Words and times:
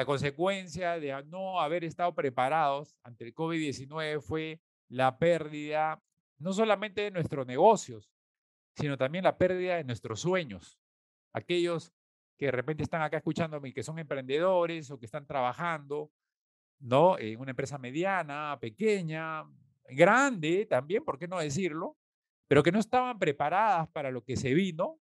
la 0.00 0.06
consecuencia 0.06 0.98
de 0.98 1.22
no 1.24 1.60
haber 1.60 1.84
estado 1.84 2.14
preparados 2.14 2.96
ante 3.02 3.22
el 3.22 3.34
COVID-19 3.34 4.22
fue 4.22 4.58
la 4.88 5.18
pérdida 5.18 6.02
no 6.38 6.54
solamente 6.54 7.02
de 7.02 7.10
nuestros 7.10 7.46
negocios, 7.46 8.10
sino 8.74 8.96
también 8.96 9.24
la 9.24 9.36
pérdida 9.36 9.76
de 9.76 9.84
nuestros 9.84 10.20
sueños. 10.20 10.78
Aquellos 11.34 11.92
que 12.38 12.46
de 12.46 12.52
repente 12.52 12.82
están 12.82 13.02
acá 13.02 13.18
escuchándome 13.18 13.68
y 13.68 13.72
que 13.74 13.82
son 13.82 13.98
emprendedores 13.98 14.90
o 14.90 14.98
que 14.98 15.04
están 15.04 15.26
trabajando, 15.26 16.10
¿no? 16.78 17.18
En 17.18 17.38
una 17.38 17.50
empresa 17.50 17.76
mediana, 17.76 18.56
pequeña, 18.58 19.44
grande 19.84 20.64
también, 20.64 21.04
¿por 21.04 21.18
qué 21.18 21.28
no 21.28 21.38
decirlo? 21.38 21.98
Pero 22.48 22.62
que 22.62 22.72
no 22.72 22.78
estaban 22.78 23.18
preparadas 23.18 23.86
para 23.90 24.10
lo 24.10 24.24
que 24.24 24.38
se 24.38 24.54
vino. 24.54 24.98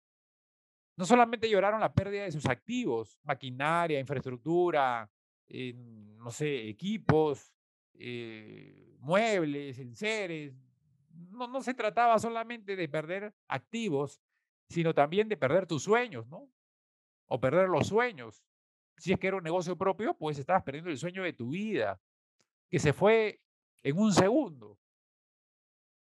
No 1.03 1.07
solamente 1.07 1.51
lloraron 1.51 1.81
la 1.81 1.93
pérdida 1.93 2.23
de 2.23 2.31
sus 2.31 2.47
activos, 2.47 3.19
maquinaria, 3.25 3.99
infraestructura, 3.99 5.11
no 5.49 6.31
sé, 6.31 6.69
equipos, 6.69 7.53
eh, 7.95 8.97
muebles, 9.01 9.81
enseres. 9.81 10.55
No, 11.33 11.49
no 11.49 11.61
se 11.61 11.75
trataba 11.75 12.21
solamente 12.21 12.77
de 12.77 12.89
perder 12.89 13.35
activos, 13.49 14.23
sino 14.69 14.95
también 14.95 15.29
de 15.29 15.37
perder 15.37 15.67
tus 15.67 15.83
sueños, 15.83 16.29
¿no? 16.29 16.49
O 17.27 17.41
perder 17.41 17.69
los 17.69 17.89
sueños. 17.89 18.45
Si 18.97 19.13
es 19.13 19.19
que 19.19 19.27
era 19.27 19.39
un 19.39 19.43
negocio 19.43 19.77
propio, 19.77 20.15
pues 20.15 20.39
estabas 20.39 20.63
perdiendo 20.63 20.89
el 20.89 20.99
sueño 20.99 21.25
de 21.25 21.33
tu 21.33 21.49
vida, 21.49 22.01
que 22.71 22.79
se 22.79 22.93
fue 22.93 23.43
en 23.83 23.99
un 23.99 24.13
segundo. 24.13 24.79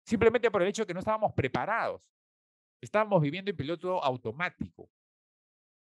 Simplemente 0.01 0.49
por 0.49 0.63
el 0.63 0.69
hecho 0.69 0.81
de 0.81 0.87
que 0.87 0.95
no 0.95 1.01
estábamos 1.01 1.33
preparados. 1.33 2.01
Estábamos 2.81 3.21
viviendo 3.21 3.51
en 3.51 3.57
piloto 3.57 4.03
automático, 4.03 4.89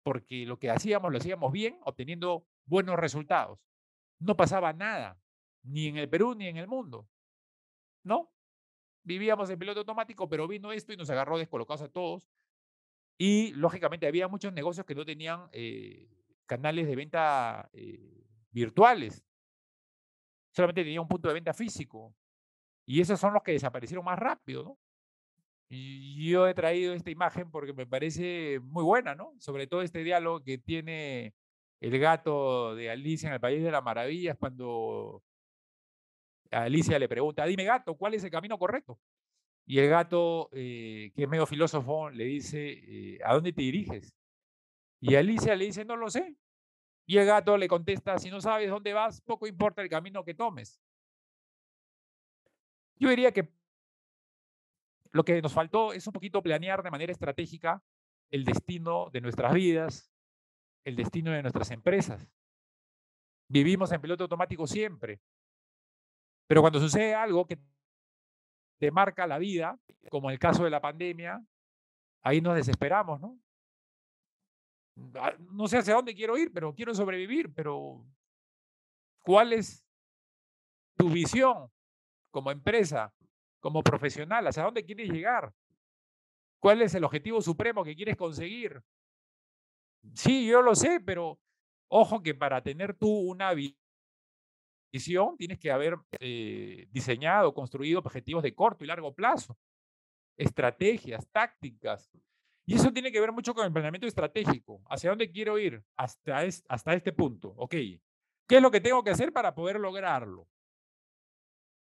porque 0.03 0.45
lo 0.45 0.57
que 0.57 0.69
hacíamos 0.69 1.11
lo 1.11 1.17
hacíamos 1.17 1.51
bien, 1.51 1.79
obteniendo 1.83 2.45
buenos 2.65 2.97
resultados. 2.97 3.59
No 4.19 4.35
pasaba 4.35 4.73
nada, 4.73 5.19
ni 5.63 5.87
en 5.87 5.97
el 5.97 6.09
Perú 6.09 6.35
ni 6.35 6.47
en 6.47 6.57
el 6.57 6.67
mundo. 6.67 7.07
¿No? 8.03 8.31
Vivíamos 9.03 9.49
en 9.49 9.59
piloto 9.59 9.81
automático, 9.81 10.27
pero 10.27 10.47
vino 10.47 10.71
esto 10.71 10.93
y 10.93 10.97
nos 10.97 11.09
agarró 11.09 11.37
descolocados 11.37 11.81
a 11.81 11.89
todos. 11.89 12.29
Y 13.17 13.53
lógicamente 13.53 14.07
había 14.07 14.27
muchos 14.27 14.53
negocios 14.53 14.85
que 14.85 14.95
no 14.95 15.05
tenían 15.05 15.49
eh, 15.51 16.09
canales 16.45 16.87
de 16.87 16.95
venta 16.95 17.69
eh, 17.73 18.25
virtuales. 18.51 19.23
Solamente 20.51 20.83
tenía 20.83 21.01
un 21.01 21.07
punto 21.07 21.27
de 21.27 21.33
venta 21.33 21.53
físico. 21.53 22.15
Y 22.85 23.01
esos 23.01 23.19
son 23.19 23.33
los 23.33 23.43
que 23.43 23.51
desaparecieron 23.51 24.05
más 24.05 24.17
rápido, 24.17 24.63
¿no? 24.63 24.79
Yo 25.69 26.47
he 26.47 26.53
traído 26.55 26.93
esta 26.93 27.11
imagen 27.11 27.51
porque 27.51 27.73
me 27.73 27.85
parece 27.85 28.59
muy 28.63 28.83
buena, 28.83 29.13
¿no? 29.13 29.33
Sobre 29.39 29.67
todo 29.67 29.83
este 29.83 30.03
diálogo 30.03 30.43
que 30.43 30.57
tiene 30.57 31.35
el 31.79 31.99
gato 31.99 32.75
de 32.75 32.89
Alicia 32.89 33.27
en 33.27 33.33
el 33.33 33.39
País 33.39 33.63
de 33.63 33.71
las 33.71 33.83
Maravillas 33.83 34.35
cuando 34.37 35.23
Alicia 36.51 36.97
le 36.97 37.07
pregunta, 37.07 37.45
dime 37.45 37.63
gato, 37.63 37.95
¿cuál 37.95 38.15
es 38.15 38.23
el 38.23 38.31
camino 38.31 38.57
correcto? 38.57 38.99
Y 39.67 39.77
el 39.79 39.89
gato, 39.89 40.49
eh, 40.51 41.11
que 41.15 41.23
es 41.23 41.29
medio 41.29 41.45
filósofo, 41.45 42.09
le 42.09 42.23
dice, 42.25 42.71
eh, 42.71 43.19
¿a 43.23 43.35
dónde 43.35 43.53
te 43.53 43.61
diriges? 43.61 44.15
Y 44.99 45.15
Alicia 45.15 45.55
le 45.55 45.65
dice, 45.65 45.85
no 45.85 45.95
lo 45.95 46.09
sé. 46.09 46.35
Y 47.05 47.17
el 47.17 47.27
gato 47.27 47.57
le 47.57 47.67
contesta, 47.67 48.17
si 48.17 48.31
no 48.31 48.41
sabes 48.41 48.69
dónde 48.69 48.93
vas, 48.93 49.21
poco 49.21 49.45
importa 49.45 49.83
el 49.83 49.89
camino 49.89 50.23
que 50.23 50.33
tomes. 50.33 50.81
Yo 52.95 53.09
diría 53.09 53.31
que 53.31 53.47
lo 55.11 55.23
que 55.23 55.41
nos 55.41 55.53
faltó 55.53 55.93
es 55.93 56.05
un 56.07 56.13
poquito 56.13 56.41
planear 56.41 56.83
de 56.83 56.91
manera 56.91 57.11
estratégica 57.11 57.83
el 58.31 58.45
destino 58.45 59.09
de 59.11 59.21
nuestras 59.21 59.53
vidas, 59.53 60.11
el 60.83 60.95
destino 60.95 61.31
de 61.31 61.41
nuestras 61.41 61.71
empresas. 61.71 62.27
Vivimos 63.47 63.91
en 63.91 64.01
piloto 64.01 64.23
automático 64.25 64.67
siempre, 64.67 65.19
pero 66.47 66.61
cuando 66.61 66.79
sucede 66.79 67.15
algo 67.15 67.45
que 67.45 67.59
te 68.79 68.91
marca 68.91 69.27
la 69.27 69.39
vida, 69.39 69.79
como 70.09 70.29
el 70.29 70.39
caso 70.39 70.63
de 70.63 70.69
la 70.69 70.81
pandemia, 70.81 71.43
ahí 72.21 72.41
nos 72.41 72.55
desesperamos, 72.55 73.19
¿no? 73.19 73.39
Ah, 75.15 75.33
no 75.51 75.67
sé 75.67 75.77
hacia 75.77 75.95
dónde 75.95 76.13
quiero 76.13 76.37
ir, 76.37 76.51
pero 76.53 76.73
quiero 76.73 76.93
sobrevivir, 76.93 77.53
pero 77.53 78.05
¿cuál 79.23 79.53
es 79.53 79.85
tu 80.97 81.09
visión 81.09 81.71
como 82.31 82.51
empresa, 82.51 83.13
como 83.59 83.83
profesional? 83.83 84.47
¿Hacia 84.47 84.63
dónde 84.63 84.85
quieres 84.85 85.09
llegar? 85.09 85.53
¿Cuál 86.59 86.81
es 86.81 86.93
el 86.95 87.03
objetivo 87.03 87.41
supremo 87.41 87.83
que 87.83 87.95
quieres 87.95 88.17
conseguir? 88.17 88.81
Sí, 90.13 90.47
yo 90.47 90.61
lo 90.61 90.75
sé, 90.75 90.99
pero 90.99 91.39
ojo 91.89 92.21
que 92.21 92.35
para 92.35 92.61
tener 92.61 92.95
tú 92.95 93.09
una 93.09 93.53
visión 93.53 95.37
tienes 95.37 95.59
que 95.59 95.71
haber 95.71 95.97
eh, 96.19 96.87
diseñado, 96.91 97.53
construido 97.53 97.99
objetivos 97.99 98.43
de 98.43 98.55
corto 98.55 98.83
y 98.83 98.87
largo 98.87 99.13
plazo, 99.13 99.57
estrategias, 100.37 101.27
tácticas. 101.31 102.11
Y 102.65 102.75
eso 102.75 102.93
tiene 102.93 103.11
que 103.11 103.19
ver 103.19 103.31
mucho 103.31 103.53
con 103.53 103.65
el 103.65 103.73
planeamiento 103.73 104.07
estratégico. 104.07 104.81
¿Hacia 104.89 105.09
dónde 105.09 105.31
quiero 105.31 105.57
ir? 105.57 105.83
Hasta, 105.95 106.43
hasta 106.67 106.93
este 106.93 107.11
punto. 107.11 107.53
Ok. 107.57 107.71
¿Qué 107.71 108.55
es 108.57 108.61
lo 108.61 108.71
que 108.71 108.81
tengo 108.81 109.03
que 109.03 109.09
hacer 109.09 109.33
para 109.33 109.55
poder 109.55 109.79
lograrlo? 109.79 110.47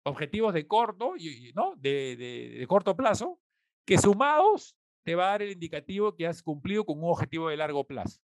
Objetivos 0.07 0.53
de 0.53 0.67
corto, 0.67 1.13
¿no? 1.53 1.75
De, 1.75 2.15
de, 2.15 2.67
corto 2.67 2.95
plazo, 2.95 3.39
que 3.85 3.97
sumados 3.97 4.75
te 5.03 5.15
va 5.15 5.27
a 5.27 5.31
dar 5.31 5.41
el 5.41 5.51
indicativo 5.51 6.15
que 6.15 6.27
has 6.27 6.41
cumplido 6.43 6.85
con 6.85 6.97
un 6.99 7.09
objetivo 7.09 7.49
de 7.49 7.57
largo 7.57 7.85
plazo. 7.85 8.19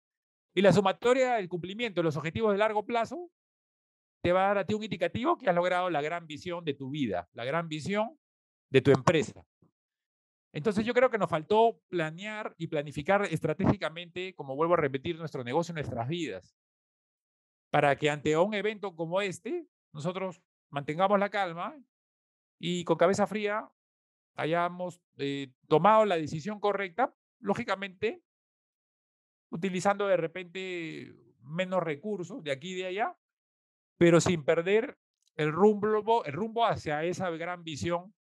Y 0.54 0.62
la 0.62 0.72
sumatoria 0.72 1.34
del 1.34 1.48
cumplimiento 1.48 2.00
de 2.00 2.04
los 2.04 2.16
objetivos 2.16 2.52
de 2.52 2.58
largo 2.58 2.84
plazo 2.84 3.30
te 4.22 4.32
va 4.32 4.44
a 4.44 4.48
dar 4.48 4.58
a 4.58 4.66
ti 4.66 4.74
un 4.74 4.84
indicativo 4.84 5.36
que 5.36 5.48
has 5.48 5.54
logrado 5.54 5.90
la 5.90 6.02
gran 6.02 6.26
visión 6.26 6.64
de 6.64 6.74
tu 6.74 6.90
vida, 6.90 7.28
la 7.32 7.44
gran 7.44 7.68
visión 7.68 8.18
de 8.70 8.80
tu 8.80 8.90
empresa. 8.90 9.44
Entonces 10.52 10.84
yo 10.84 10.92
creo 10.92 11.10
que 11.10 11.18
nos 11.18 11.30
faltó 11.30 11.80
planear 11.88 12.54
y 12.58 12.66
planificar 12.66 13.24
estratégicamente, 13.24 14.34
como 14.34 14.54
vuelvo 14.54 14.74
a 14.74 14.78
repetir, 14.78 15.18
nuestro 15.18 15.42
negocio, 15.42 15.72
nuestras 15.72 16.06
vidas, 16.08 16.54
para 17.70 17.96
que 17.96 18.10
ante 18.10 18.36
un 18.36 18.52
evento 18.52 18.94
como 18.94 19.20
este, 19.22 19.66
nosotros 19.92 20.42
mantengamos 20.72 21.20
la 21.20 21.30
calma 21.30 21.78
y 22.58 22.82
con 22.84 22.96
cabeza 22.96 23.26
fría 23.28 23.70
hayamos 24.34 25.00
eh, 25.18 25.52
tomado 25.68 26.04
la 26.06 26.16
decisión 26.16 26.58
correcta, 26.58 27.14
lógicamente, 27.38 28.22
utilizando 29.50 30.06
de 30.06 30.16
repente 30.16 31.14
menos 31.42 31.82
recursos 31.82 32.42
de 32.42 32.50
aquí 32.50 32.72
y 32.72 32.76
de 32.76 32.86
allá, 32.86 33.16
pero 33.98 34.20
sin 34.20 34.44
perder 34.44 34.98
el 35.36 35.52
rumbo, 35.52 36.24
el 36.24 36.32
rumbo 36.32 36.64
hacia 36.64 37.04
esa 37.04 37.30
gran 37.30 37.62
visión 37.62 38.14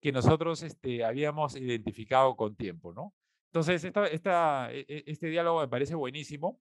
que 0.00 0.12
nosotros 0.12 0.62
este, 0.62 1.04
habíamos 1.04 1.56
identificado 1.56 2.36
con 2.36 2.54
tiempo, 2.56 2.92
¿no? 2.92 3.14
Entonces, 3.46 3.84
esta, 3.84 4.70
e, 4.70 4.84
e, 4.86 5.04
este 5.06 5.28
diálogo 5.28 5.60
me 5.60 5.68
parece 5.68 5.94
buenísimo. 5.94 6.60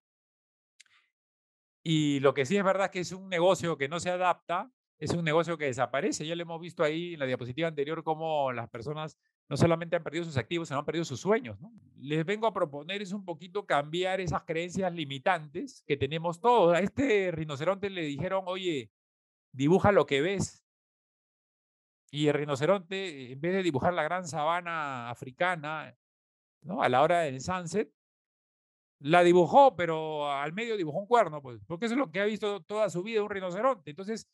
Y 1.84 2.22
lo 2.22 2.34
que 2.34 2.46
sí 2.46 2.56
es 2.56 2.64
verdad 2.64 2.86
es 2.86 2.92
que 2.92 3.00
es 3.02 3.12
un 3.12 3.28
negocio 3.28 3.78
que 3.78 3.90
no 3.90 4.00
se 4.00 4.10
adapta 4.10 4.72
es 4.98 5.12
un 5.12 5.26
negocio 5.26 5.58
que 5.58 5.66
desaparece. 5.66 6.26
Ya 6.26 6.36
lo 6.36 6.42
hemos 6.42 6.62
visto 6.62 6.84
ahí 6.84 7.14
en 7.14 7.20
la 7.20 7.26
diapositiva 7.26 7.68
anterior 7.68 8.04
cómo 8.04 8.52
las 8.52 8.70
personas 8.70 9.18
no 9.50 9.58
solamente 9.58 9.96
han 9.96 10.04
perdido 10.04 10.24
sus 10.24 10.38
activos, 10.38 10.68
sino 10.68 10.80
han 10.80 10.86
perdido 10.86 11.06
sus 11.06 11.20
sueños. 11.20 11.58
Les 11.98 12.26
vengo 12.26 12.48
a 12.48 12.54
proponer 12.54 13.02
es 13.02 13.12
un 13.12 13.26
poquito 13.26 13.66
cambiar 13.66 14.22
esas 14.22 14.44
creencias 14.44 14.92
limitantes 14.94 15.84
que 15.86 15.98
tenemos 15.98 16.40
todos. 16.40 16.76
A 16.76 16.80
este 16.80 17.32
rinoceronte 17.32 17.90
le 17.90 18.04
dijeron, 18.04 18.44
oye, 18.48 18.92
dibuja 19.52 19.92
lo 19.92 20.06
que 20.06 20.22
ves. 20.22 20.64
Y 22.12 22.28
el 22.28 22.34
rinoceronte, 22.34 23.34
en 23.34 23.42
vez 23.42 23.54
de 23.54 23.64
dibujar 23.64 23.94
la 23.94 24.04
gran 24.04 24.28
sabana 24.28 25.10
africana, 25.10 25.94
¿no? 26.62 26.82
a 26.82 26.90
la 26.90 27.02
hora 27.02 27.22
del 27.22 27.42
sunset, 27.42 27.92
la 29.00 29.24
dibujó, 29.24 29.76
pero 29.76 30.32
al 30.32 30.54
medio 30.54 30.78
dibujó 30.78 31.00
un 31.00 31.08
cuerno, 31.08 31.42
pues, 31.42 31.60
porque 31.68 31.86
eso 31.86 31.96
es 31.96 32.00
lo 32.00 32.12
que 32.12 32.22
ha 32.22 32.26
visto 32.26 32.62
toda 32.64 32.90
su 32.90 33.04
vida 33.04 33.22
un 33.22 33.30
rinoceronte. 33.30 33.90
Entonces, 33.90 34.28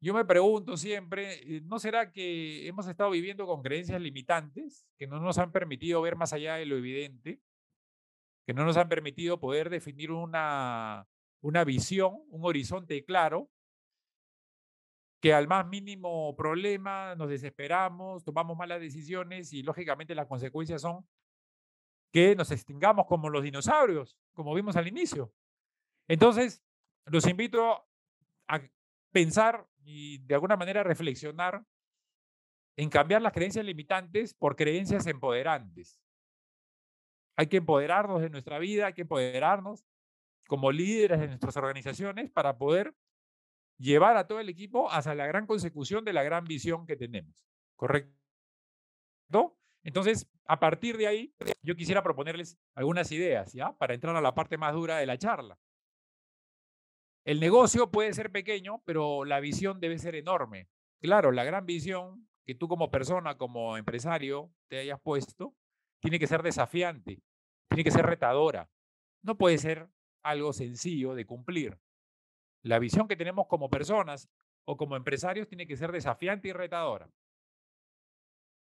yo 0.00 0.14
me 0.14 0.24
pregunto 0.24 0.76
siempre, 0.76 1.56
eh, 1.56 1.60
¿no 1.62 1.78
será 1.78 2.10
que 2.10 2.66
hemos 2.66 2.86
estado 2.86 3.10
viviendo 3.10 3.46
con 3.46 3.62
creencias 3.62 4.00
limitantes 4.00 4.86
que 4.96 5.06
no 5.06 5.20
nos 5.20 5.38
han 5.38 5.52
permitido 5.52 6.00
ver 6.00 6.16
más 6.16 6.32
allá 6.32 6.54
de 6.54 6.66
lo 6.66 6.76
evidente, 6.76 7.40
que 8.46 8.54
no 8.54 8.64
nos 8.64 8.78
han 8.78 8.88
permitido 8.88 9.38
poder 9.38 9.68
definir 9.68 10.10
una, 10.10 11.06
una 11.42 11.64
visión, 11.64 12.22
un 12.30 12.44
horizonte 12.44 13.04
claro, 13.04 13.50
que 15.20 15.34
al 15.34 15.46
más 15.46 15.66
mínimo 15.66 16.34
problema 16.34 17.14
nos 17.14 17.28
desesperamos, 17.28 18.24
tomamos 18.24 18.56
malas 18.56 18.80
decisiones 18.80 19.52
y 19.52 19.62
lógicamente 19.62 20.14
las 20.14 20.26
consecuencias 20.26 20.80
son 20.80 21.06
que 22.10 22.34
nos 22.34 22.50
extingamos 22.50 23.06
como 23.06 23.28
los 23.28 23.42
dinosaurios, 23.42 24.18
como 24.32 24.54
vimos 24.54 24.76
al 24.76 24.88
inicio. 24.88 25.32
Entonces, 26.08 26.62
los 27.04 27.26
invito 27.26 27.86
a 28.48 28.60
pensar 29.12 29.66
y 29.82 30.18
de 30.18 30.34
alguna 30.34 30.56
manera 30.56 30.82
reflexionar 30.82 31.64
en 32.76 32.88
cambiar 32.88 33.22
las 33.22 33.32
creencias 33.32 33.64
limitantes 33.64 34.34
por 34.34 34.56
creencias 34.56 35.06
empoderantes. 35.06 36.00
Hay 37.36 37.48
que 37.48 37.58
empoderarnos 37.58 38.20
de 38.20 38.30
nuestra 38.30 38.58
vida, 38.58 38.86
hay 38.86 38.92
que 38.94 39.02
empoderarnos 39.02 39.84
como 40.46 40.72
líderes 40.72 41.20
de 41.20 41.28
nuestras 41.28 41.56
organizaciones 41.56 42.30
para 42.30 42.58
poder 42.58 42.94
llevar 43.78 44.16
a 44.16 44.26
todo 44.26 44.40
el 44.40 44.48
equipo 44.48 44.90
hacia 44.90 45.14
la 45.14 45.26
gran 45.26 45.46
consecución 45.46 46.04
de 46.04 46.12
la 46.12 46.22
gran 46.22 46.44
visión 46.44 46.86
que 46.86 46.96
tenemos. 46.96 47.34
¿Correcto? 47.76 48.20
Entonces, 49.82 50.28
a 50.44 50.60
partir 50.60 50.96
de 50.96 51.06
ahí, 51.06 51.34
yo 51.62 51.74
quisiera 51.74 52.02
proponerles 52.02 52.58
algunas 52.74 53.10
ideas, 53.12 53.52
¿ya? 53.52 53.72
Para 53.78 53.94
entrar 53.94 54.14
a 54.14 54.20
la 54.20 54.34
parte 54.34 54.58
más 54.58 54.74
dura 54.74 54.98
de 54.98 55.06
la 55.06 55.16
charla. 55.16 55.58
El 57.24 57.40
negocio 57.40 57.90
puede 57.90 58.12
ser 58.12 58.30
pequeño, 58.32 58.82
pero 58.84 59.24
la 59.24 59.40
visión 59.40 59.80
debe 59.80 59.98
ser 59.98 60.14
enorme. 60.14 60.68
Claro, 61.00 61.32
la 61.32 61.44
gran 61.44 61.66
visión 61.66 62.28
que 62.44 62.54
tú 62.54 62.68
como 62.68 62.90
persona, 62.90 63.36
como 63.36 63.76
empresario, 63.76 64.50
te 64.68 64.78
hayas 64.78 65.00
puesto, 65.00 65.54
tiene 66.00 66.18
que 66.18 66.26
ser 66.26 66.42
desafiante, 66.42 67.22
tiene 67.68 67.84
que 67.84 67.90
ser 67.90 68.06
retadora. 68.06 68.70
No 69.22 69.36
puede 69.36 69.58
ser 69.58 69.88
algo 70.22 70.52
sencillo 70.52 71.14
de 71.14 71.26
cumplir. 71.26 71.78
La 72.62 72.78
visión 72.78 73.08
que 73.08 73.16
tenemos 73.16 73.46
como 73.46 73.70
personas 73.70 74.28
o 74.64 74.76
como 74.76 74.96
empresarios 74.96 75.48
tiene 75.48 75.66
que 75.66 75.76
ser 75.76 75.92
desafiante 75.92 76.48
y 76.48 76.52
retadora. 76.52 77.10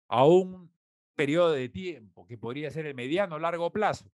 A 0.07 0.25
un 0.25 0.73
periodo 1.15 1.51
de 1.51 1.69
tiempo 1.69 2.25
que 2.27 2.37
podría 2.37 2.71
ser 2.71 2.85
el 2.85 2.95
mediano 2.95 3.35
o 3.35 3.39
largo 3.39 3.71
plazo. 3.71 4.11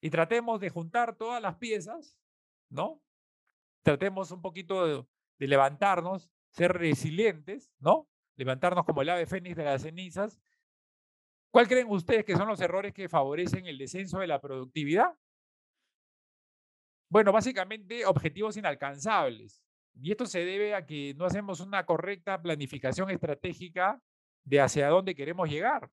Y 0.00 0.10
tratemos 0.10 0.60
de 0.60 0.70
juntar 0.70 1.16
todas 1.16 1.42
las 1.42 1.56
piezas, 1.56 2.16
¿no? 2.70 3.00
Tratemos 3.82 4.30
un 4.30 4.42
poquito 4.42 5.06
de, 5.38 5.46
levantarnos, 5.46 6.30
ser 6.50 6.72
resilientes, 6.72 7.72
¿no? 7.78 8.08
Levantarnos 8.36 8.84
como 8.84 9.02
el 9.02 9.08
ave 9.08 9.26
fénix 9.26 9.56
de 9.56 9.64
las 9.64 9.82
cenizas. 9.82 10.38
¿Cuál 11.50 11.66
creen 11.66 11.88
ustedes 11.90 12.24
que 12.24 12.36
son 12.36 12.48
los 12.48 12.60
errores 12.60 12.92
que 12.92 13.08
favorecen 13.08 13.66
el 13.66 13.78
descenso 13.78 14.18
de 14.18 14.26
la 14.26 14.40
productividad? 14.40 15.16
Bueno, 17.10 17.32
básicamente 17.32 18.04
objetivos 18.04 18.56
inalcanzables. 18.56 19.62
Y 20.00 20.10
esto 20.10 20.26
se 20.26 20.44
debe 20.44 20.74
a 20.74 20.84
que 20.86 21.14
no 21.14 21.24
hacemos 21.24 21.60
una 21.60 21.84
correcta 21.86 22.40
planificación 22.40 23.10
estratégica 23.10 24.00
de 24.44 24.60
hacia 24.60 24.88
dónde 24.88 25.14
queremos 25.14 25.48
llegar. 25.48 25.90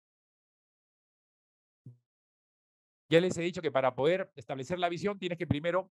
Ya 3.09 3.21
les 3.21 3.37
he 3.37 3.41
dicho 3.41 3.61
que 3.61 3.71
para 3.71 3.95
poder 3.95 4.31
establecer 4.35 4.79
la 4.79 4.89
visión 4.89 5.17
tienes 5.17 5.37
que 5.37 5.47
primero 5.47 5.91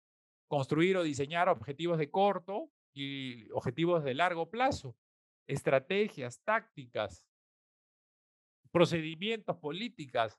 construir 0.49 0.97
o 0.97 1.03
diseñar 1.03 1.49
objetivos 1.49 1.99
de 1.99 2.11
corto 2.11 2.71
y 2.93 3.51
objetivos 3.53 4.03
de 4.03 4.15
largo 4.15 4.51
plazo, 4.51 4.97
estrategias, 5.47 6.41
tácticas, 6.43 7.27
procedimientos, 8.71 9.57
políticas, 9.59 10.39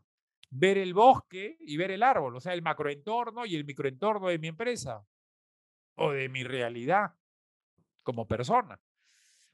ver 0.50 0.78
el 0.78 0.94
bosque 0.94 1.58
y 1.60 1.78
ver 1.78 1.92
el 1.92 2.04
árbol, 2.04 2.36
o 2.36 2.40
sea, 2.40 2.54
el 2.54 2.62
macroentorno 2.62 3.46
y 3.46 3.56
el 3.56 3.66
microentorno 3.66 4.28
de 4.28 4.40
mi 4.40 4.48
empresa 4.48 5.06
o 5.96 6.12
de 6.12 6.30
mi 6.30 6.44
realidad 6.44 7.16
como 8.04 8.28
persona. 8.28 8.80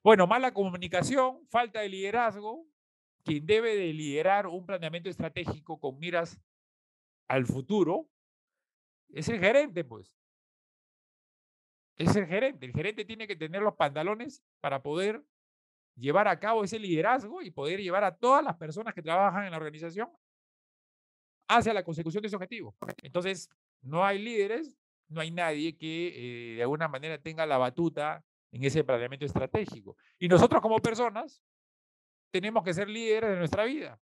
Bueno, 0.03 0.27
mala 0.27 0.53
comunicación, 0.53 1.47
falta 1.49 1.81
de 1.81 1.89
liderazgo. 1.89 2.67
Quien 3.23 3.45
debe 3.47 3.75
de 3.75 3.91
liderar 3.91 4.45
un 4.45 4.65
planeamiento 4.65 5.09
estratégico 5.09 5.79
con 5.79 5.97
miras 5.97 6.39
al 7.27 7.47
futuro 7.47 8.07
es 9.09 9.29
el 9.29 9.39
gerente, 9.39 9.83
pues. 9.83 10.15
Es 11.97 12.15
el 12.15 12.25
gerente. 12.27 12.65
El 12.65 12.73
gerente 12.73 13.05
tiene 13.05 13.27
que 13.27 13.35
tener 13.35 13.61
los 13.61 13.75
pantalones 13.75 14.43
para 14.59 14.81
poder 14.81 15.23
llevar 15.95 16.27
a 16.27 16.39
cabo 16.39 16.63
ese 16.63 16.77
liderazgo 16.77 17.41
y 17.41 17.51
poder 17.51 17.79
llevar 17.81 18.03
a 18.03 18.15
todas 18.15 18.43
las 18.43 18.55
personas 18.57 18.93
que 18.93 19.01
trabajan 19.01 19.45
en 19.45 19.51
la 19.51 19.57
organización 19.57 20.09
hacia 21.47 21.73
la 21.73 21.83
consecución 21.83 22.21
de 22.21 22.27
ese 22.27 22.35
objetivo. 22.35 22.75
Entonces, 23.01 23.49
no 23.81 24.03
hay 24.03 24.19
líderes, 24.19 24.77
no 25.07 25.21
hay 25.21 25.31
nadie 25.31 25.77
que 25.77 26.07
eh, 26.07 26.55
de 26.55 26.61
alguna 26.61 26.87
manera 26.87 27.17
tenga 27.17 27.45
la 27.45 27.57
batuta 27.57 28.23
en 28.51 28.63
ese 28.63 28.83
planeamiento 28.83 29.25
estratégico. 29.25 29.95
Y 30.19 30.27
nosotros 30.27 30.61
como 30.61 30.79
personas 30.79 31.41
tenemos 32.31 32.63
que 32.63 32.73
ser 32.73 32.89
líderes 32.89 33.29
de 33.29 33.37
nuestra 33.37 33.63
vida 33.65 33.99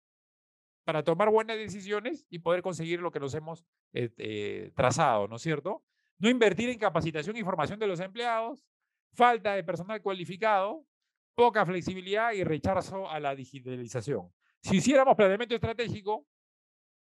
para 0.83 1.03
tomar 1.03 1.29
buenas 1.29 1.57
decisiones 1.57 2.25
y 2.29 2.39
poder 2.39 2.61
conseguir 2.61 2.99
lo 2.99 3.11
que 3.11 3.19
nos 3.19 3.33
hemos 3.33 3.63
eh, 3.93 4.09
eh, 4.17 4.71
trazado, 4.75 5.27
¿no 5.27 5.37
es 5.37 5.41
cierto? 5.41 5.83
No 6.19 6.29
invertir 6.29 6.69
en 6.69 6.77
capacitación 6.77 7.35
y 7.37 7.43
formación 7.43 7.79
de 7.79 7.87
los 7.87 7.99
empleados, 7.99 8.63
falta 9.13 9.55
de 9.55 9.63
personal 9.63 10.01
cualificado, 10.01 10.85
poca 11.33 11.65
flexibilidad 11.65 12.33
y 12.33 12.43
rechazo 12.43 13.09
a 13.09 13.19
la 13.19 13.33
digitalización. 13.33 14.31
Si 14.61 14.77
hiciéramos 14.77 15.15
planeamiento 15.15 15.55
estratégico, 15.55 16.27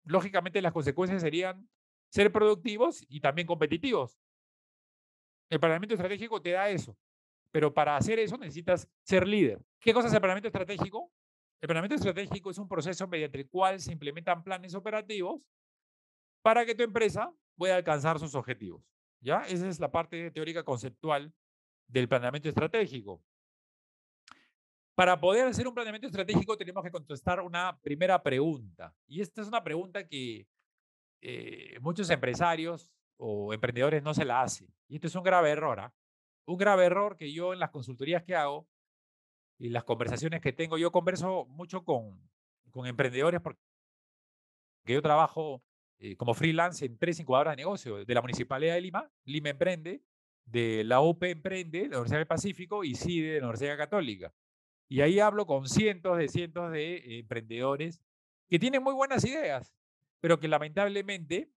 lógicamente 0.03 0.61
las 0.61 0.71
consecuencias 0.71 1.21
serían 1.21 1.67
ser 2.11 2.31
productivos 2.31 3.03
y 3.07 3.19
también 3.19 3.47
competitivos. 3.47 4.19
El 5.49 5.59
planeamiento 5.59 5.95
estratégico 5.95 6.41
te 6.41 6.51
da 6.51 6.69
eso. 6.69 6.95
Pero 7.51 7.73
para 7.73 7.97
hacer 7.97 8.19
eso 8.19 8.37
necesitas 8.37 8.87
ser 9.01 9.27
líder. 9.27 9.59
¿Qué 9.79 9.93
cosa 9.93 10.07
es 10.07 10.13
el 10.13 10.19
planeamiento 10.19 10.49
estratégico? 10.49 11.11
El 11.61 11.67
planeamiento 11.67 11.95
estratégico 11.95 12.51
es 12.51 12.57
un 12.57 12.67
proceso 12.67 13.07
mediante 13.07 13.39
el 13.39 13.49
cual 13.49 13.79
se 13.79 13.91
implementan 13.91 14.43
planes 14.43 14.75
operativos 14.75 15.41
para 16.41 16.65
que 16.65 16.75
tu 16.75 16.83
empresa 16.83 17.33
pueda 17.57 17.75
alcanzar 17.75 18.19
sus 18.19 18.35
objetivos. 18.35 18.83
¿Ya? 19.21 19.41
Esa 19.43 19.67
es 19.67 19.79
la 19.79 19.91
parte 19.91 20.31
teórica 20.31 20.63
conceptual 20.63 21.33
del 21.87 22.07
planeamiento 22.07 22.49
estratégico. 22.49 23.21
Para 24.95 25.19
poder 25.19 25.47
hacer 25.47 25.67
un 25.67 25.73
planeamiento 25.73 26.07
estratégico 26.07 26.57
tenemos 26.57 26.83
que 26.83 26.91
contestar 26.91 27.41
una 27.41 27.79
primera 27.81 28.21
pregunta. 28.21 28.93
Y 29.07 29.21
esta 29.21 29.41
es 29.41 29.47
una 29.47 29.63
pregunta 29.63 30.07
que 30.07 30.47
eh, 31.21 31.77
muchos 31.81 32.09
empresarios 32.09 32.91
o 33.17 33.53
emprendedores 33.53 34.03
no 34.03 34.13
se 34.13 34.25
la 34.25 34.41
hacen. 34.41 34.67
Y 34.87 34.95
esto 34.95 35.07
es 35.07 35.15
un 35.15 35.23
grave 35.23 35.51
error. 35.51 35.79
¿ah? 35.79 35.93
un 36.49 36.57
grave 36.57 36.85
error 36.85 37.15
que 37.15 37.31
yo 37.31 37.53
en 37.53 37.59
las 37.59 37.69
consultorías 37.69 38.23
que 38.23 38.35
hago 38.35 38.67
y 39.59 39.69
las 39.69 39.83
conversaciones 39.83 40.41
que 40.41 40.51
tengo, 40.51 40.77
yo 40.77 40.91
converso 40.91 41.45
mucho 41.45 41.83
con, 41.83 42.19
con 42.71 42.87
emprendedores 42.87 43.39
porque 43.41 43.59
yo 44.85 45.01
trabajo 45.01 45.61
eh, 45.99 46.15
como 46.15 46.33
freelance 46.33 46.85
en 46.85 46.97
tres 46.97 47.19
incubadoras 47.19 47.53
de 47.53 47.57
negocio, 47.57 48.05
de 48.05 48.13
la 48.13 48.21
Municipalidad 48.21 48.75
de 48.75 48.81
Lima, 48.81 49.11
Lima 49.25 49.49
Emprende, 49.49 50.01
de 50.45 50.83
la 50.85 51.01
UP 51.01 51.21
Emprende, 51.23 51.81
de 51.81 51.87
la 51.89 51.97
Universidad 51.97 52.19
del 52.19 52.27
Pacífico 52.27 52.83
y 52.85 52.95
CIDE 52.95 53.33
de 53.33 53.39
la 53.41 53.47
Universidad 53.47 53.77
Católica. 53.77 54.33
Y 54.87 55.01
ahí 55.01 55.19
hablo 55.19 55.45
con 55.45 55.67
cientos 55.67 56.17
de 56.17 56.29
cientos 56.29 56.71
de 56.71 57.19
emprendedores 57.19 58.01
que 58.47 58.59
tienen 58.59 58.81
muy 58.81 58.93
buenas 58.93 59.25
ideas, 59.25 59.75
pero 60.21 60.39
que 60.39 60.47
lamentablemente, 60.47 61.51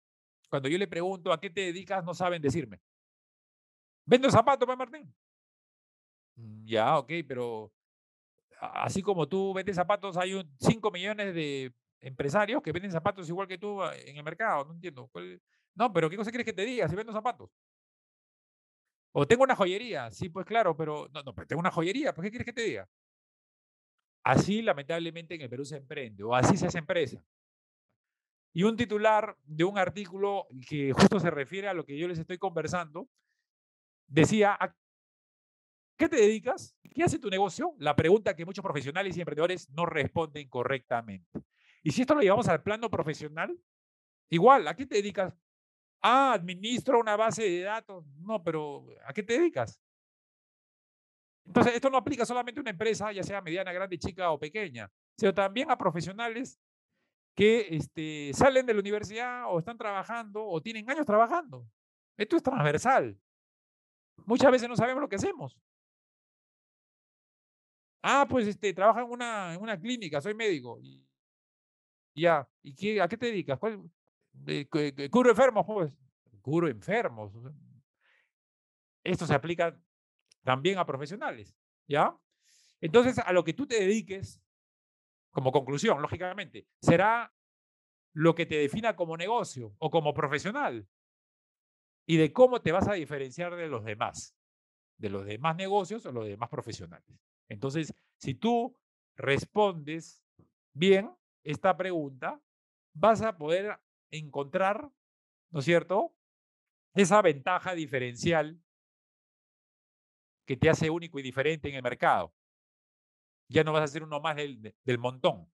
cuando 0.50 0.70
yo 0.70 0.78
le 0.78 0.88
pregunto 0.88 1.32
a 1.32 1.40
qué 1.40 1.50
te 1.50 1.62
dedicas, 1.62 2.04
no 2.04 2.14
saben 2.14 2.42
decirme. 2.42 2.82
Vendo 4.06 4.32
zapatos, 4.32 4.66
pues 4.66 4.78
Martín. 4.78 5.14
Mm, 6.36 6.66
ya, 6.66 6.98
ok, 6.98 7.12
pero 7.28 7.72
así 8.60 9.02
como 9.02 9.28
tú 9.28 9.54
vendes 9.54 9.76
zapatos, 9.76 10.18
hay 10.18 10.42
5 10.60 10.92
millones 10.92 11.36
de 11.36 11.74
empresarios 12.02 12.62
que 12.62 12.72
venden 12.72 12.92
zapatos 12.92 13.28
igual 13.30 13.48
que 13.48 13.58
tú 13.58 13.82
ah, 13.82 13.96
en 13.96 14.18
el 14.18 14.24
mercado. 14.24 14.66
No 14.66 14.74
entiendo. 14.74 15.10
No, 15.76 15.94
pero 15.94 16.10
¿qué 16.10 16.18
cosa 16.18 16.32
quieres 16.32 16.46
que 16.46 16.54
te 16.54 16.66
diga 16.66 16.88
si 16.88 16.96
vendo 16.96 17.14
zapatos? 17.14 17.50
O 19.12 19.28
tengo 19.28 19.44
una 19.44 19.56
joyería. 19.56 20.12
Sí, 20.12 20.30
pues 20.30 20.46
claro, 20.46 20.76
pero 20.76 21.08
no, 21.14 21.24
no, 21.24 21.34
pero 21.34 21.48
tengo 21.48 21.60
una 21.60 21.72
joyería. 21.72 22.14
¿Por 22.14 22.24
qué 22.24 22.30
quieres 22.30 22.46
que 22.46 22.54
te 22.54 22.62
diga? 22.62 22.88
Así, 24.24 24.62
lamentablemente, 24.62 25.36
en 25.36 25.42
el 25.42 25.50
Perú 25.50 25.66
se 25.66 25.78
emprende 25.78 26.24
o 26.24 26.36
así 26.36 26.58
se 26.58 26.68
hace 26.68 26.78
empresa. 26.78 27.24
Y 28.54 28.64
un 28.64 28.76
titular 28.76 29.38
de 29.44 29.64
un 29.64 29.78
artículo 29.78 30.48
que 30.68 30.92
justo 30.94 31.20
se 31.20 31.30
refiere 31.30 31.68
a 31.68 31.74
lo 31.74 31.86
que 31.86 31.98
yo 31.98 32.08
les 32.08 32.20
estoy 32.20 32.38
conversando 32.38 33.08
decía, 34.08 34.58
¿a 34.60 34.76
qué 35.98 36.10
te 36.10 36.18
dedicas? 36.18 36.76
¿Qué 36.94 37.04
hace 37.04 37.20
tu 37.20 37.30
negocio? 37.30 37.76
La 37.78 37.96
pregunta 37.96 38.36
que 38.36 38.46
muchos 38.46 38.64
profesionales 38.64 39.16
y 39.16 39.22
emprendedores 39.22 39.70
no 39.70 39.86
responden 39.86 40.50
correctamente. 40.50 41.40
Y 41.84 41.92
si 41.92 42.02
esto 42.02 42.16
lo 42.16 42.22
llevamos 42.22 42.48
al 42.48 42.62
plano 42.62 42.90
profesional, 42.90 43.58
igual, 44.30 44.68
¿a 44.68 44.76
qué 44.76 44.86
te 44.86 44.96
dedicas? 44.96 45.34
Ah, 46.02 46.34
administro 46.34 47.00
una 47.00 47.16
base 47.16 47.44
de 47.44 47.62
datos. 47.62 48.06
No, 48.20 48.44
pero 48.44 48.86
¿a 49.06 49.14
qué 49.14 49.24
te 49.24 49.34
dedicas? 49.34 49.80
Entonces, 51.46 51.74
esto 51.74 51.90
no 51.90 51.98
aplica 51.98 52.26
solamente 52.26 52.60
a 52.60 52.62
una 52.62 52.70
empresa, 52.70 53.12
ya 53.12 53.24
sea 53.24 53.42
mediana, 53.42 53.74
grande, 53.74 53.98
chica 53.98 54.32
o 54.32 54.40
pequeña, 54.40 54.92
sino 55.18 55.34
también 55.34 55.72
a 55.72 55.78
profesionales 55.78 56.60
que 57.36 57.68
este, 57.72 58.32
salen 58.34 58.66
de 58.66 58.74
la 58.74 58.82
universidad 58.82 59.46
o 59.48 59.60
están 59.60 59.78
trabajando 59.78 60.46
o 60.46 60.62
tienen 60.62 60.90
años 60.90 61.06
trabajando. 61.06 61.66
Esto 62.18 62.36
es 62.36 62.44
transversal. 62.44 63.18
Muchas 64.26 64.52
veces 64.52 64.70
no 64.70 64.76
sabemos 64.76 65.02
lo 65.02 65.10
que 65.10 65.16
hacemos. 65.16 65.58
Ah, 68.04 68.26
pues 68.30 68.48
este, 68.48 68.74
trabajo 68.74 69.00
en 69.00 69.12
una, 69.12 69.54
en 69.54 69.62
una 69.62 69.80
clínica, 69.80 70.22
soy 70.22 70.34
médico. 70.34 70.80
Ya, 72.20 72.48
¿y 72.62 72.76
qué, 72.76 73.02
a 73.02 73.08
qué 73.08 73.18
te 73.18 73.28
dedicas? 73.28 73.60
¿Cuál, 73.60 73.90
curo 75.10 75.30
enfermos, 75.30 75.66
pues. 75.66 75.94
Curo 76.42 76.68
enfermos. 76.68 77.34
Esto 79.04 79.26
se 79.26 79.34
aplica 79.34 79.78
también 80.44 80.78
a 80.78 80.86
profesionales, 80.86 81.56
¿ya? 81.88 82.18
Entonces, 82.82 83.20
a 83.20 83.34
lo 83.34 83.44
que 83.44 83.54
tú 83.54 83.68
te 83.68 83.80
dediques, 83.80 84.42
como 85.32 85.52
conclusión, 85.52 86.02
lógicamente, 86.02 86.68
será 86.82 87.34
lo 88.14 88.34
que 88.36 88.46
te 88.46 88.56
defina 88.56 88.96
como 88.96 89.18
negocio 89.18 89.76
o 89.80 89.90
como 89.90 90.14
profesional. 90.14 90.88
y 92.06 92.18
de 92.18 92.34
cómo 92.34 92.62
te 92.62 92.72
vas 92.72 92.88
a 92.88 92.94
diferenciar 92.94 93.56
de 93.56 93.68
los 93.68 93.84
demás, 93.86 94.36
de 94.98 95.10
los 95.10 95.26
demás 95.26 95.56
negocios 95.56 96.06
o 96.06 96.12
los 96.12 96.26
demás 96.26 96.50
profesionales. 96.50 97.08
Entonces, 97.48 97.94
si 98.18 98.34
tú 98.34 98.76
respondes 99.16 100.24
bien 100.74 101.12
esta 101.44 101.76
pregunta, 101.78 102.42
vas 102.94 103.22
a 103.22 103.38
poder 103.38 103.80
encontrar, 104.12 104.92
¿no 105.52 105.60
es 105.60 105.66
cierto?, 105.66 106.16
esa 106.94 107.22
ventaja 107.22 107.74
diferencial 107.74 108.62
que 110.46 110.58
te 110.58 110.70
hace 110.70 110.90
único 110.90 111.20
y 111.20 111.24
diferente 111.24 111.70
en 111.70 111.76
el 111.76 111.84
mercado. 111.84 112.34
Ya 113.48 113.64
no 113.64 113.72
vas 113.72 113.84
a 113.84 113.88
ser 113.88 114.04
uno 114.04 114.20
más 114.20 114.36
del, 114.36 114.76
del 114.84 114.98
montón, 114.98 115.52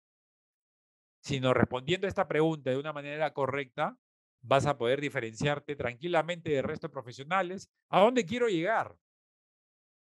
sino 1.20 1.52
respondiendo 1.54 2.06
a 2.06 2.08
esta 2.08 2.28
pregunta 2.28 2.70
de 2.70 2.78
una 2.78 2.92
manera 2.92 3.32
correcta, 3.32 3.98
vas 4.42 4.66
a 4.66 4.76
poder 4.76 5.00
diferenciarte 5.00 5.74
tranquilamente 5.74 6.50
del 6.50 6.64
resto 6.64 6.88
de 6.88 6.92
profesionales. 6.92 7.70
¿A 7.88 8.00
dónde 8.00 8.26
quiero 8.26 8.48
llegar? 8.48 8.96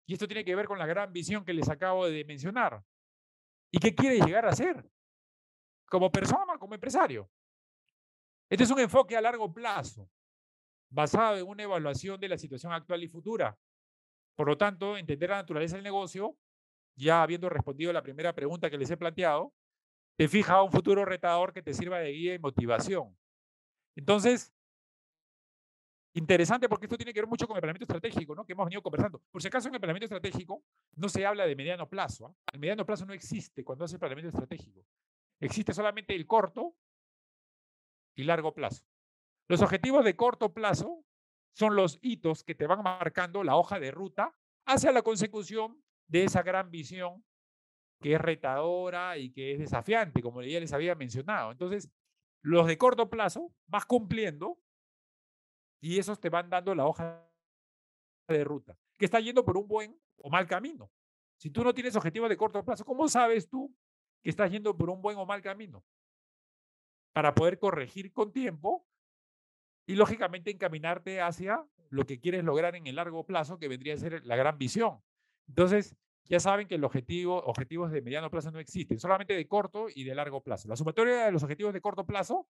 Y 0.06 0.14
esto 0.14 0.28
tiene 0.28 0.44
que 0.44 0.56
ver 0.56 0.68
con 0.68 0.80
la 0.80 0.86
gran 0.86 1.14
visión 1.14 1.46
que 1.46 1.54
les 1.54 1.70
acabo 1.70 2.08
de 2.08 2.26
mencionar. 2.26 2.84
¿Y 3.72 3.80
qué 3.80 3.96
quiere 3.96 4.20
llegar 4.20 4.46
a 4.46 4.54
ser? 4.54 4.90
Como 5.90 6.12
persona, 6.12 6.58
como 6.58 6.74
empresario. 6.74 7.30
Este 8.50 8.64
es 8.64 8.72
un 8.72 8.80
enfoque 8.80 9.16
a 9.16 9.22
largo 9.22 9.52
plazo, 9.52 10.10
basado 10.90 11.38
en 11.38 11.48
una 11.48 11.64
evaluación 11.64 12.20
de 12.20 12.30
la 12.30 12.38
situación 12.38 12.72
actual 12.72 13.04
y 13.04 13.08
futura. 13.08 13.58
Por 14.36 14.48
lo 14.48 14.58
tanto, 14.58 14.98
entender 14.98 15.30
la 15.30 15.38
naturaleza 15.38 15.76
del 15.76 15.84
negocio, 15.84 16.38
ya 16.96 17.24
habiendo 17.24 17.50
respondido 17.50 17.92
la 17.94 18.04
primera 18.04 18.34
pregunta 18.34 18.70
que 18.70 18.78
les 18.78 18.90
he 18.92 18.98
planteado, 18.98 19.54
te 20.16 20.28
fija 20.28 20.62
un 20.62 20.72
futuro 20.72 21.06
retador 21.06 21.54
que 21.54 21.64
te 21.64 21.74
sirva 21.74 22.00
de 22.00 22.12
guía 22.12 22.36
y 22.36 22.40
motivación. 22.40 23.18
Entonces, 23.96 24.54
interesante 26.14 26.70
porque 26.70 26.86
esto 26.86 26.98
tiene 26.98 27.14
que 27.14 27.22
ver 27.22 27.28
mucho 27.28 27.48
con 27.48 27.58
el 27.58 27.62
planeamiento 27.62 27.86
estratégico, 27.86 28.36
¿no? 28.36 28.46
Que 28.46 28.54
hemos 28.54 28.66
venido 28.66 28.82
conversando. 28.82 29.22
Por 29.32 29.42
si 29.42 29.48
acaso 29.48 29.68
en 29.68 29.76
el 29.76 29.80
planeamiento 29.80 30.06
estratégico 30.06 30.64
no 30.96 31.10
se 31.10 31.26
habla 31.26 31.46
de 31.46 31.56
mediano 31.56 31.90
plazo. 31.90 32.28
¿ah? 32.28 32.36
El 32.54 32.60
mediano 32.60 32.86
plazo 32.86 33.06
no 33.06 33.14
existe 33.14 33.64
cuando 33.64 33.86
hace 33.86 33.96
el 33.96 34.00
planeamiento 34.00 34.30
estratégico. 34.30 34.86
Existe 35.40 35.74
solamente 35.74 36.16
el 36.16 36.26
corto 36.26 36.76
y 38.16 38.24
largo 38.24 38.54
plazo. 38.54 38.86
Los 39.48 39.62
objetivos 39.62 40.06
de 40.06 40.16
corto 40.16 40.54
plazo 40.54 41.04
son 41.54 41.76
los 41.76 42.00
hitos 42.02 42.44
que 42.44 42.56
te 42.56 42.68
van 42.68 42.82
marcando 42.82 43.44
la 43.44 43.56
hoja 43.56 43.80
de 43.80 43.92
ruta 43.92 44.36
hacia 44.66 44.92
la 44.92 45.02
consecución 45.02 45.84
de 46.08 46.24
esa 46.26 46.44
gran 46.44 46.72
visión 46.72 47.24
que 48.02 48.14
es 48.16 48.22
retadora 48.22 49.18
y 49.18 49.32
que 49.32 49.54
es 49.54 49.60
desafiante, 49.60 50.22
como 50.22 50.42
ya 50.42 50.60
les 50.60 50.74
había 50.74 50.96
mencionado. 50.96 51.52
Entonces, 51.52 51.90
los 52.42 52.68
de 52.68 52.78
corto 52.78 53.10
plazo 53.10 53.54
vas 53.68 53.86
cumpliendo 53.86 54.60
y 55.82 56.00
esos 56.00 56.20
te 56.20 56.30
van 56.30 56.50
dando 56.50 56.76
la 56.76 56.86
hoja 56.86 57.26
de 58.28 58.44
ruta, 58.44 58.78
que 58.98 59.06
está 59.06 59.20
yendo 59.20 59.46
por 59.46 59.58
un 59.58 59.68
buen 59.68 60.00
o 60.18 60.30
mal 60.30 60.48
camino. 60.48 60.92
Si 61.38 61.50
tú 61.50 61.64
no 61.64 61.74
tienes 61.74 61.96
objetivos 61.96 62.30
de 62.30 62.38
corto 62.38 62.64
plazo, 62.64 62.86
¿cómo 62.86 63.08
sabes 63.08 63.50
tú 63.50 63.74
que 64.24 64.30
estás 64.30 64.50
yendo 64.52 64.76
por 64.76 64.90
un 64.90 65.02
buen 65.02 65.18
o 65.18 65.26
mal 65.26 65.42
camino? 65.42 65.84
Para 67.14 67.36
poder 67.36 67.60
corregir 67.60 68.12
con 68.12 68.32
tiempo 68.32 68.88
y 69.86 69.96
lógicamente 69.96 70.50
encaminarte 70.50 71.22
hacia 71.22 71.64
lo 71.90 72.06
que 72.06 72.20
quieres 72.20 72.44
lograr 72.44 72.76
en 72.76 72.88
el 72.88 72.96
largo 72.96 73.26
plazo, 73.26 73.60
que 73.60 73.68
vendría 73.68 73.94
a 73.94 73.98
ser 73.98 74.26
la 74.26 74.36
gran 74.36 74.58
visión. 74.58 75.00
Entonces, 75.48 75.96
ya 76.26 76.40
saben 76.40 76.68
que 76.68 76.76
el 76.76 76.84
objetivo, 76.84 77.44
objetivos 77.44 77.92
de 77.92 78.02
mediano 78.02 78.32
plazo 78.32 78.50
no 78.50 78.60
existen, 78.60 78.98
solamente 78.98 79.36
de 79.36 79.48
corto 79.48 79.88
y 79.94 80.04
de 80.06 80.16
largo 80.16 80.42
plazo. 80.42 80.70
La 80.70 80.76
sumatoria 80.76 81.26
de 81.26 81.32
los 81.32 81.44
objetivos 81.44 81.74
de 81.74 81.82
corto 81.82 82.06
plazo 82.06 82.48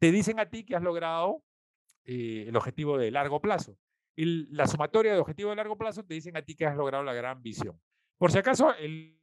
te 0.00 0.10
dicen 0.10 0.40
a 0.40 0.48
ti 0.48 0.64
que 0.64 0.74
has 0.74 0.82
logrado 0.82 1.44
eh, 2.04 2.46
el 2.48 2.56
objetivo 2.56 2.96
de 2.96 3.10
largo 3.10 3.40
plazo. 3.40 3.76
Y 4.16 4.46
la 4.52 4.66
sumatoria 4.66 5.12
de 5.12 5.20
objetivos 5.20 5.52
de 5.52 5.56
largo 5.56 5.76
plazo 5.76 6.02
te 6.04 6.14
dicen 6.14 6.36
a 6.36 6.42
ti 6.42 6.56
que 6.56 6.66
has 6.66 6.76
logrado 6.76 7.04
la 7.04 7.12
gran 7.12 7.42
visión. 7.42 7.80
Por 8.18 8.32
si 8.32 8.38
acaso, 8.38 8.74
el, 8.74 9.19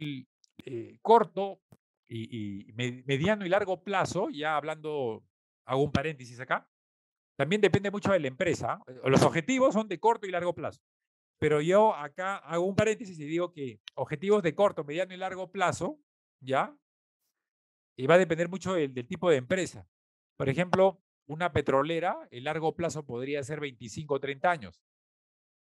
eh, 0.00 0.98
corto 1.02 1.60
y, 2.08 2.72
mediano 2.74 3.44
y 3.44 3.48
largo 3.48 3.82
plazo, 3.82 4.28
ya 4.30 4.56
hablando, 4.56 5.24
hago 5.66 5.82
un 5.82 5.92
paréntesis 5.92 6.40
acá, 6.40 6.68
también 7.36 7.60
depende 7.60 7.90
mucho 7.90 8.10
de 8.10 8.18
la 8.18 8.28
empresa. 8.28 8.80
Los 9.04 9.22
objetivos 9.22 9.74
son 9.74 9.88
de 9.88 10.00
corto 10.00 10.26
y 10.26 10.30
largo 10.30 10.54
plazo. 10.54 10.80
Pero 11.38 11.60
yo 11.60 11.94
acá 11.94 12.36
hago 12.38 12.64
un 12.66 12.74
paréntesis 12.74 13.18
y 13.20 13.24
digo 13.24 13.52
que 13.52 13.80
objetivos 13.94 14.42
de 14.42 14.54
corto, 14.54 14.82
mediano 14.82 15.14
y 15.14 15.18
largo 15.18 15.52
plazo, 15.52 16.00
¿ya? 16.40 16.76
Y 17.96 18.06
va 18.06 18.16
a 18.16 18.18
depender 18.18 18.48
mucho 18.48 18.74
del, 18.74 18.92
tipo 19.06 19.30
de 19.30 19.36
empresa. 19.36 19.88
Por 20.36 20.48
ejemplo, 20.48 21.00
una 21.26 21.52
petrolera, 21.52 22.16
el 22.32 22.44
largo 22.44 22.74
plazo 22.74 23.06
podría 23.06 23.42
ser 23.44 23.60
25 23.60 24.14
o 24.14 24.20
30 24.20 24.50
años. 24.50 24.82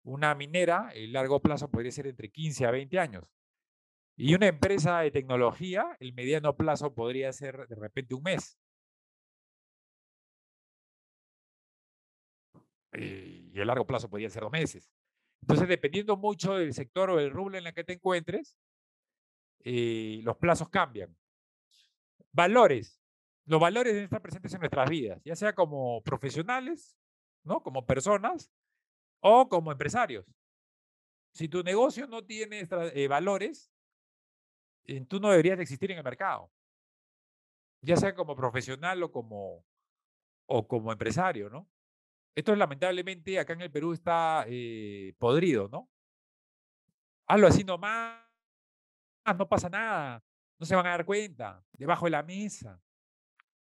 Una 0.03 0.35
minera, 0.35 0.91
el 0.95 1.15
largo 1.15 1.41
plazo 1.41 1.71
podría 1.71 1.93
ser 1.93 2.09
entre 2.09 2.31
15 2.31 2.67
a 2.67 2.71
20 2.71 2.99
años. 2.99 3.33
Y 4.17 4.35
una 4.35 4.47
empresa 4.47 5.01
de 5.01 5.11
tecnología, 5.11 5.97
el 6.01 6.13
mediano 6.15 6.57
plazo 6.57 6.95
podría 6.95 7.33
ser 7.33 7.67
de 7.69 7.75
repente 7.75 8.15
un 8.15 8.23
mes. 8.23 8.59
Eh, 12.93 13.51
y 13.53 13.61
el 13.61 13.67
largo 13.67 13.87
plazo 13.87 14.09
podría 14.09 14.31
ser 14.31 14.43
dos 14.43 14.53
meses. 14.53 14.91
Entonces, 15.43 15.69
dependiendo 15.69 16.17
mucho 16.17 16.55
del 16.55 16.73
sector 16.73 17.11
o 17.11 17.17
del 17.17 17.31
rublo 17.31 17.59
en 17.59 17.67
el 17.67 17.75
que 17.75 17.85
te 17.85 17.95
encuentres, 17.95 18.57
eh, 19.65 20.21
los 20.23 20.37
plazos 20.37 20.69
cambian. 20.69 21.17
Valores. 22.33 23.01
Los 23.47 23.61
valores 23.61 23.93
deben 23.93 24.05
estar 24.05 24.23
presentes 24.23 24.55
en 24.55 24.61
nuestras 24.61 24.89
vidas, 24.89 25.21
ya 25.25 25.37
sea 25.37 25.55
como 25.55 26.03
profesionales, 26.03 26.97
¿no? 27.43 27.63
como 27.63 27.85
personas 27.85 28.51
o 29.21 29.49
como 29.49 29.71
empresarios. 29.73 30.25
Si 31.35 31.49
tu 31.49 31.63
negocio 31.63 32.07
no 32.07 32.25
tiene 32.25 32.67
eh, 32.71 33.09
valores, 33.09 33.74
tú 35.09 35.21
no 35.21 35.31
deberías 35.31 35.57
de 35.57 35.63
existir 35.63 35.91
en 35.91 35.99
el 35.99 36.05
mercado, 36.05 36.51
ya 37.81 37.97
sea 37.97 38.15
como 38.15 38.37
profesional 38.37 39.03
o 39.03 39.11
como, 39.11 39.65
o 40.47 40.67
como 40.67 40.93
empresario, 40.93 41.51
¿no? 41.51 41.69
Esto 42.35 42.55
lamentablemente 42.57 43.39
acá 43.39 43.53
en 43.53 43.63
el 43.63 43.71
Perú 43.71 43.93
está 43.93 44.45
eh, 44.49 45.15
podrido, 45.19 45.69
¿no? 45.69 45.89
Hazlo 47.27 47.47
así 47.47 47.65
nomás, 47.65 48.21
no 49.39 49.49
pasa 49.49 49.69
nada, 49.69 50.23
no 50.59 50.67
se 50.67 50.75
van 50.75 50.87
a 50.87 50.91
dar 50.91 51.05
cuenta, 51.05 51.65
debajo 51.73 52.07
de 52.07 52.11
la 52.11 52.23
mesa. 52.23 52.81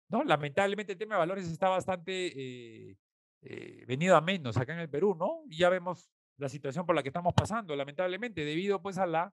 ¿no? 0.08 0.22
Lamentablemente 0.24 0.92
el 0.92 0.98
tema 0.98 1.14
de 1.14 1.20
valores 1.20 1.48
está 1.48 1.68
bastante 1.68 2.26
eh, 2.26 2.96
eh, 3.42 3.84
venido 3.86 4.16
a 4.16 4.20
menos 4.20 4.56
acá 4.56 4.74
en 4.74 4.80
el 4.80 4.90
Perú, 4.90 5.14
¿no? 5.14 5.42
Y 5.48 5.58
ya 5.58 5.68
vemos 5.68 6.10
la 6.36 6.48
situación 6.48 6.84
por 6.84 6.94
la 6.94 7.02
que 7.02 7.08
estamos 7.08 7.32
pasando, 7.34 7.74
lamentablemente, 7.76 8.44
debido 8.44 8.82
pues 8.82 8.98
a 8.98 9.06
la, 9.06 9.32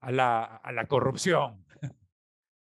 a 0.00 0.12
la, 0.12 0.44
a 0.44 0.72
la 0.72 0.86
corrupción, 0.86 1.64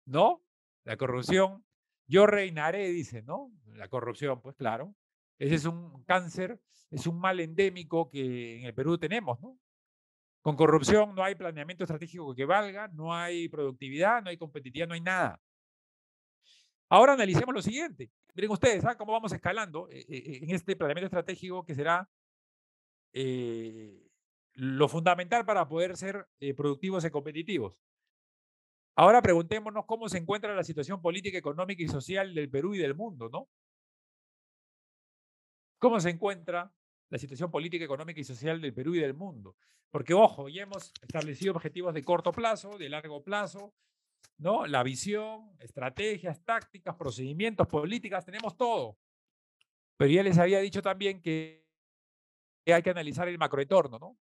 ¿no? 0.06 0.42
La 0.85 0.96
corrupción, 0.96 1.64
yo 2.06 2.26
reinaré, 2.26 2.88
dice, 2.88 3.23
¿no? 3.23 3.52
La 3.66 3.88
corrupción, 3.88 4.40
pues 4.40 4.56
claro, 4.56 4.94
ese 5.38 5.56
es 5.56 5.64
un 5.64 6.04
cáncer, 6.04 6.61
es 6.90 7.06
un 7.06 7.18
mal 7.18 7.40
endémico 7.40 8.08
que 8.08 8.61
en 8.61 8.66
el 8.66 8.75
Perú 8.75 8.99
tenemos, 8.99 9.40
¿no? 9.40 9.58
Con 10.40 10.54
corrupción 10.54 11.12
no 11.14 11.25
hay 11.25 11.35
planeamiento 11.35 11.82
estratégico 11.82 12.32
que 12.35 12.44
valga, 12.44 12.87
no 12.88 13.12
hay 13.12 13.49
productividad, 13.49 14.23
no 14.23 14.30
hay 14.30 14.37
competitividad, 14.37 14.87
no 14.87 14.94
hay 14.94 15.00
nada. 15.00 15.40
Ahora 16.88 17.14
analicemos 17.14 17.52
lo 17.52 17.61
siguiente. 17.61 18.12
Miren 18.32 18.52
ustedes, 18.52 18.85
¿ah? 18.85 18.96
cómo 18.96 19.12
vamos 19.12 19.32
escalando 19.32 19.88
eh, 19.90 20.04
eh, 20.08 20.38
en 20.42 20.54
este 20.54 20.76
planeamiento 20.76 21.06
estratégico 21.06 21.64
que 21.64 21.75
será 21.75 22.08
eh, 23.12 24.05
lo 24.56 24.88
fundamental 24.88 25.44
para 25.46 25.68
poder 25.68 25.96
ser 25.96 26.26
productivos 26.56 27.04
y 27.04 27.10
competitivos. 27.10 27.78
Ahora 28.96 29.22
preguntémonos 29.22 29.84
cómo 29.86 30.08
se 30.08 30.18
encuentra 30.18 30.54
la 30.54 30.64
situación 30.64 31.00
política, 31.00 31.38
económica 31.38 31.82
y 31.82 31.88
social 31.88 32.34
del 32.34 32.50
Perú 32.50 32.75
y 32.75 32.78
del 32.78 32.94
mundo, 32.94 33.28
¿no? 33.28 33.48
cómo 35.78 36.00
se 36.00 36.10
encuentra 36.10 36.72
la 37.10 37.18
situación 37.18 37.50
política, 37.50 37.84
económica 37.84 38.20
y 38.20 38.25
social 38.25 38.60
del 38.60 38.75
Perú 38.75 38.94
y 38.94 39.00
del 39.00 39.14
mundo. 39.14 39.56
Porque, 39.90 40.14
ojo, 40.14 40.48
ya 40.48 40.62
hemos 40.62 40.92
establecido 41.00 41.54
objetivos 41.54 41.94
de 41.94 42.02
corto 42.02 42.32
plazo, 42.32 42.76
de 42.76 42.88
largo 42.88 43.22
plazo, 43.22 43.72
¿no? 44.38 44.66
La 44.66 44.82
visión, 44.82 45.56
estrategias, 45.60 46.44
tácticas, 46.44 46.96
procedimientos, 46.96 47.66
políticas, 47.68 48.25
tenemos 48.25 48.56
todo. 48.56 48.98
Pero 49.96 50.10
ya 50.10 50.22
les 50.22 50.38
había 50.38 50.58
dicho 50.60 50.82
también 50.82 51.22
que 51.22 51.64
hay 52.66 52.82
que 52.82 52.90
analizar 52.90 53.28
el 53.28 53.38
macroentorno, 53.38 53.98
¿no? 53.98 54.18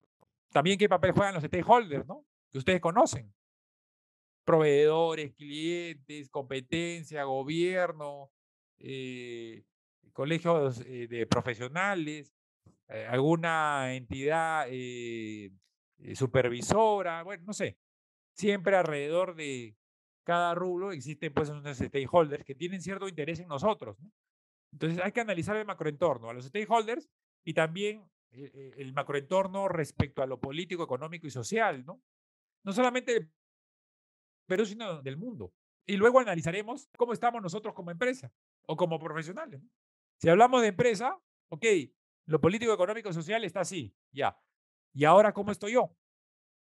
También 0.51 0.79
qué 0.79 0.89
papel 0.89 1.13
juegan 1.13 1.35
los 1.35 1.45
stakeholders, 1.45 2.07
¿no? 2.07 2.25
Que 2.51 2.59
ustedes 2.59 2.81
conocen. 2.81 3.33
Proveedores, 4.45 5.35
clientes, 5.35 6.31
competencia, 6.31 7.25
gobierno, 7.25 8.31
eh, 8.79 9.65
colegios 10.13 10.81
eh, 10.87 11.07
de 11.09 11.27
profesionales, 11.27 12.35
eh, 12.89 13.07
alguna 13.09 13.95
entidad 13.95 14.67
supervisora, 16.15 17.23
bueno, 17.23 17.45
no 17.47 17.53
sé. 17.53 17.77
Siempre 18.33 18.77
alrededor 18.77 19.35
de 19.35 19.77
cada 20.25 20.55
rublo 20.55 20.93
existen 20.93 21.33
pues 21.33 21.49
unos 21.49 21.77
stakeholders 21.77 22.45
que 22.45 22.55
tienen 22.55 22.81
cierto 22.81 23.09
interés 23.09 23.41
en 23.41 23.49
nosotros. 23.49 23.99
Entonces 24.73 25.01
hay 25.03 25.13
que 25.13 25.21
analizar 25.21 25.57
el 25.57 25.67
macroentorno, 25.67 26.31
a 26.31 26.35
los 26.35 26.47
stakeholders 26.47 27.09
y 27.45 27.55
también 27.55 28.09
eh, 28.31 28.75
el 28.77 28.93
macroentorno 28.93 29.69
respecto 29.69 30.23
a 30.23 30.27
lo 30.27 30.41
político, 30.41 30.83
económico 30.83 31.27
y 31.27 31.31
social, 31.31 31.85
¿no? 31.85 32.03
No 32.65 32.73
solamente 32.73 33.15
del 33.15 33.31
Perú, 34.47 34.65
sino 34.67 35.03
del 35.03 35.17
mundo. 35.17 35.53
Y 35.87 35.97
luego 35.97 36.21
analizaremos 36.21 36.89
cómo 36.97 37.13
estamos 37.13 37.43
nosotros 37.43 37.75
como 37.75 37.91
empresa 37.91 38.31
o 38.67 38.77
como 38.77 38.99
profesionales. 38.99 39.63
Si 40.19 40.29
hablamos 40.29 40.61
de 40.63 40.69
empresa, 40.69 41.19
ok, 41.49 41.65
lo 42.27 42.41
político, 42.41 42.73
económico 42.73 43.09
y 43.09 43.13
social 43.15 43.45
está 43.45 43.61
así, 43.61 43.95
ya. 44.13 44.39
¿Y 44.93 45.05
ahora 45.05 45.33
cómo 45.33 45.51
estoy 45.51 45.73
yo? 45.73 45.97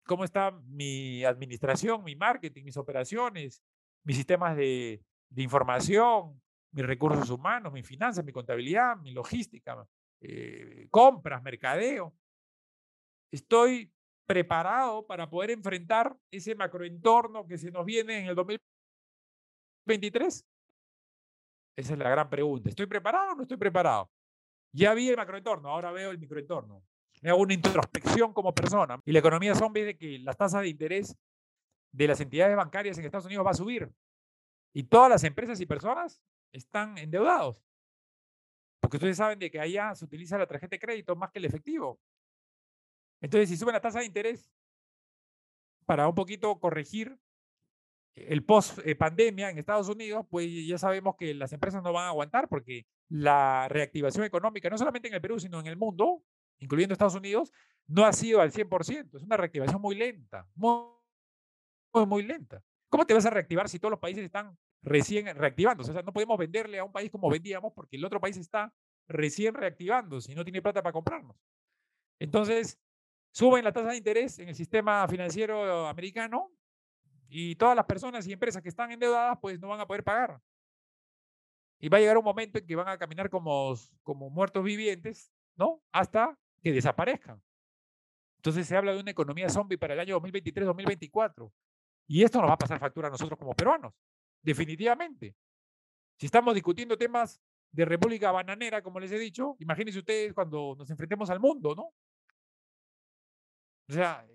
¿Cómo 0.06 0.24
está 0.24 0.52
mi 0.52 1.24
administración, 1.24 2.04
mi 2.04 2.16
marketing, 2.16 2.66
mis 2.66 2.78
operaciones, 2.78 3.64
mis 4.04 4.18
sistemas 4.18 4.56
de, 4.56 5.04
de 5.30 5.42
información, 5.42 6.42
mis 6.72 6.86
recursos 6.86 7.30
humanos, 7.30 7.74
mi 7.74 7.84
finanzas, 7.84 8.24
mi 8.24 8.32
contabilidad, 8.32 8.98
mi 8.98 9.12
logística, 9.12 9.88
eh, 10.22 10.88
compras, 10.90 11.44
mercadeo. 11.44 12.14
Estoy 13.32 13.92
preparado 14.26 15.06
para 15.08 15.30
poder 15.30 15.52
enfrentar 15.52 16.18
ese 16.32 16.56
macroentorno 16.56 17.46
que 17.48 17.58
se 17.58 17.72
nos 17.72 17.86
viene 17.86 18.20
en 18.20 18.28
el 18.28 18.36
2023. 18.36 20.46
Esa 21.76 21.94
es 21.94 22.00
la 22.00 22.10
gran 22.10 22.30
pregunta. 22.30 22.70
¿Estoy 22.70 22.86
preparado 22.86 23.32
o 23.32 23.36
no 23.36 23.42
estoy 23.44 23.58
preparado? 23.58 24.10
Ya 24.72 24.94
vi 24.94 25.10
el 25.10 25.18
macroentorno, 25.18 25.70
ahora 25.70 25.92
veo 25.92 26.12
el 26.12 26.20
microentorno. 26.20 26.84
Me 27.22 27.32
hago 27.32 27.42
una 27.42 27.54
introspección 27.54 28.34
como 28.34 28.54
persona. 28.54 29.02
Y 29.06 29.12
la 29.12 29.20
economía 29.20 29.56
zombie 29.56 29.84
de 29.84 29.98
que 29.98 30.20
las 30.20 30.38
tasas 30.38 30.62
de 30.62 30.70
interés 30.70 31.18
de 31.92 32.08
las 32.08 32.22
entidades 32.22 32.56
bancarias 32.56 32.98
en 32.98 33.06
Estados 33.06 33.26
Unidos 33.26 33.46
va 33.46 33.52
a 33.52 33.56
subir. 33.56 33.92
Y 34.74 34.84
todas 34.84 35.10
las 35.10 35.24
empresas 35.24 35.60
y 35.60 35.66
personas 35.66 36.22
están 36.52 36.98
endeudados. 36.98 37.64
Porque 38.80 38.98
ustedes 38.98 39.18
saben 39.18 39.40
de 39.40 39.52
que 39.52 39.60
allá 39.60 39.94
se 39.96 40.06
utiliza 40.06 40.38
la 40.38 40.48
tarjeta 40.48 40.76
de 40.76 40.80
crédito 40.80 41.16
más 41.16 41.32
que 41.32 41.40
el 41.40 41.46
efectivo. 41.46 42.00
Entonces, 43.22 43.50
si 43.50 43.58
suben 43.58 43.74
la 43.74 43.82
tasa 43.82 44.00
de 44.00 44.06
interés 44.06 44.50
para 45.86 46.08
un 46.08 46.16
poquito 46.16 46.60
corregir 46.60 47.20
el 48.16 48.44
post 48.44 48.80
eh, 48.86 48.98
en 49.00 49.58
Estados 49.58 49.90
Unidos, 49.90 50.26
pues 50.30 50.50
ya 50.68 50.78
sabemos 50.78 51.16
que 51.18 51.34
las 51.34 51.54
empresas 51.54 51.84
no 51.84 51.94
van 51.94 52.06
a 52.06 52.10
aguantar 52.10 52.48
porque 52.48 52.86
la 53.10 53.68
reactivación 53.70 54.26
económica, 54.26 54.70
no 54.70 54.78
solamente 54.78 55.08
en 55.08 55.14
el 55.14 55.22
Perú, 55.22 55.40
sino 55.40 55.60
en 55.60 55.68
el 55.68 55.78
mundo, 55.78 56.24
incluyendo 56.60 56.94
Estados 56.94 57.16
Unidos, 57.16 57.52
no 57.88 58.06
ha 58.06 58.14
sido 58.14 58.42
al 58.42 58.52
100%. 58.52 59.18
Es 59.18 59.24
una 59.24 59.38
reactivación 59.38 59.82
muy 59.82 59.96
lenta, 59.96 60.48
muy, 60.56 60.86
muy 62.08 62.24
lenta. 62.24 62.62
¿Cómo 62.90 63.06
te 63.06 63.14
vas 63.14 63.26
a 63.26 63.30
reactivar 63.30 63.70
si 63.70 63.80
todos 63.80 63.92
los 63.92 64.00
países 64.00 64.24
están 64.24 64.58
recién 64.82 65.26
reactivándose. 65.36 65.92
O 65.92 65.94
sea, 65.94 66.04
no 66.04 66.14
podemos 66.14 66.38
venderle 66.38 66.80
a 66.80 66.84
un 66.84 66.92
país 66.92 67.12
como 67.12 67.30
vendíamos 67.30 67.74
porque 67.74 67.98
el 67.98 68.06
otro 68.06 68.20
país 68.20 68.38
está 68.38 68.74
recién 69.08 69.54
reactivándose 69.54 70.32
y 70.32 70.36
no 70.36 70.44
tiene 70.44 70.62
plata 70.62 70.82
para 70.82 70.94
comprarnos. 70.94 71.36
Entonces, 72.20 72.80
suben 73.32 73.64
la 73.64 73.72
tasa 73.72 73.90
de 73.90 73.98
interés 73.98 74.40
en 74.40 74.50
el 74.50 74.56
sistema 74.56 75.08
financiero 75.08 75.88
americano 75.88 76.52
y 77.28 77.56
todas 77.56 77.76
las 77.76 77.86
personas 77.86 78.26
y 78.28 78.34
empresas 78.34 78.62
que 78.62 78.70
están 78.70 78.92
endeudadas 78.92 79.38
pues 79.42 79.60
no 79.60 79.70
van 79.70 79.80
a 79.80 79.88
poder 79.88 80.04
pagar. 80.04 80.42
Y 81.80 81.88
va 81.88 81.98
a 81.98 82.02
llegar 82.02 82.18
un 82.18 82.26
momento 82.26 82.60
en 82.60 82.66
que 82.66 82.76
van 82.76 82.90
a 82.90 82.98
caminar 82.98 83.30
como, 83.30 83.74
como 84.04 84.30
muertos 84.30 84.64
vivientes, 84.64 85.32
¿no? 85.56 85.82
Hasta 85.94 86.38
que 86.62 86.74
desaparezcan. 86.74 87.42
Entonces 88.38 88.68
se 88.68 88.76
habla 88.76 88.94
de 88.94 89.00
una 89.00 89.12
economía 89.12 89.50
zombie 89.50 89.78
para 89.78 89.94
el 89.94 90.00
año 90.02 90.20
2023-2024. 90.20 91.52
Y 92.08 92.24
esto 92.24 92.42
nos 92.42 92.50
va 92.50 92.56
a 92.56 92.58
pasar 92.58 92.80
factura 92.80 93.08
a 93.08 93.12
nosotros 93.12 93.38
como 93.38 93.54
peruanos 93.54 93.94
definitivamente. 94.42 95.36
Si 96.18 96.26
estamos 96.26 96.54
discutiendo 96.54 96.98
temas 96.98 97.42
de 97.72 97.86
República 97.86 98.32
Bananera, 98.32 98.82
como 98.82 99.00
les 99.00 99.12
he 99.12 99.20
dicho, 99.20 99.56
imagínense 99.60 100.00
ustedes 100.00 100.34
cuando 100.34 100.76
nos 100.78 100.90
enfrentemos 100.90 101.30
al 101.30 101.40
mundo, 101.40 101.76
¿no? 101.76 101.94
O 103.88 103.94
sea, 103.94 104.26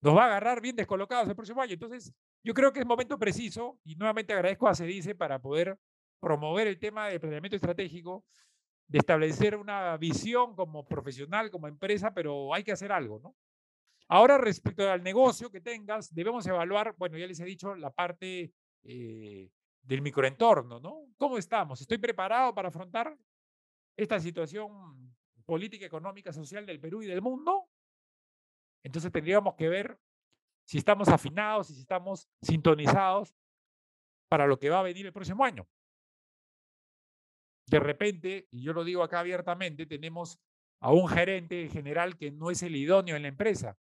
nos 0.00 0.16
va 0.16 0.24
a 0.24 0.26
agarrar 0.26 0.60
bien 0.60 0.76
descolocados 0.76 1.28
el 1.28 1.36
próximo 1.36 1.62
año. 1.62 1.74
Entonces, 1.74 2.12
yo 2.44 2.54
creo 2.54 2.72
que 2.72 2.80
es 2.80 2.86
momento 2.86 3.18
preciso, 3.18 3.78
y 3.84 3.94
nuevamente 3.96 4.32
agradezco 4.32 4.66
a 4.66 4.74
CEDICE 4.74 5.14
para 5.14 5.40
poder 5.40 5.78
promover 6.20 6.66
el 6.66 6.78
tema 6.78 7.08
de 7.08 7.20
planeamiento 7.20 7.56
estratégico, 7.56 8.24
de 8.88 8.98
establecer 8.98 9.56
una 9.56 9.96
visión 9.96 10.54
como 10.54 10.84
profesional, 10.84 11.50
como 11.50 11.68
empresa, 11.68 12.12
pero 12.12 12.52
hay 12.52 12.64
que 12.64 12.72
hacer 12.72 12.92
algo, 12.92 13.20
¿no? 13.20 13.36
Ahora, 14.08 14.36
respecto 14.36 14.90
al 14.90 15.02
negocio 15.02 15.50
que 15.50 15.60
tengas, 15.60 16.12
debemos 16.12 16.46
evaluar, 16.46 16.94
bueno, 16.98 17.16
ya 17.16 17.26
les 17.26 17.40
he 17.40 17.44
dicho, 17.44 17.74
la 17.74 17.90
parte 17.90 18.52
eh, 18.84 19.50
del 19.82 20.02
microentorno, 20.02 20.80
¿no? 20.80 21.06
¿Cómo 21.16 21.38
estamos? 21.38 21.80
¿Estoy 21.80 21.98
preparado 21.98 22.54
para 22.54 22.68
afrontar 22.68 23.16
esta 23.96 24.18
situación 24.20 25.14
política, 25.44 25.86
económica, 25.86 26.32
social 26.32 26.64
del 26.66 26.80
Perú 26.80 27.02
y 27.02 27.06
del 27.06 27.22
mundo? 27.22 27.68
Entonces 28.82 29.12
tendríamos 29.12 29.54
que 29.54 29.68
ver 29.68 29.98
si 30.64 30.78
estamos 30.78 31.08
afinados 31.08 31.70
y 31.70 31.74
si 31.74 31.80
estamos 31.80 32.28
sintonizados 32.40 33.34
para 34.28 34.46
lo 34.46 34.58
que 34.58 34.70
va 34.70 34.80
a 34.80 34.84
venir 34.84 35.06
el 35.06 35.12
próximo 35.12 35.44
año. 35.44 35.66
De 37.66 37.78
repente, 37.78 38.48
y 38.50 38.62
yo 38.62 38.72
lo 38.72 38.84
digo 38.84 39.02
acá 39.02 39.20
abiertamente, 39.20 39.86
tenemos 39.86 40.38
a 40.80 40.92
un 40.92 41.08
gerente 41.08 41.68
general 41.68 42.16
que 42.16 42.30
no 42.30 42.50
es 42.50 42.62
el 42.62 42.74
idóneo 42.76 43.16
en 43.16 43.22
la 43.22 43.28
empresa. 43.28 43.78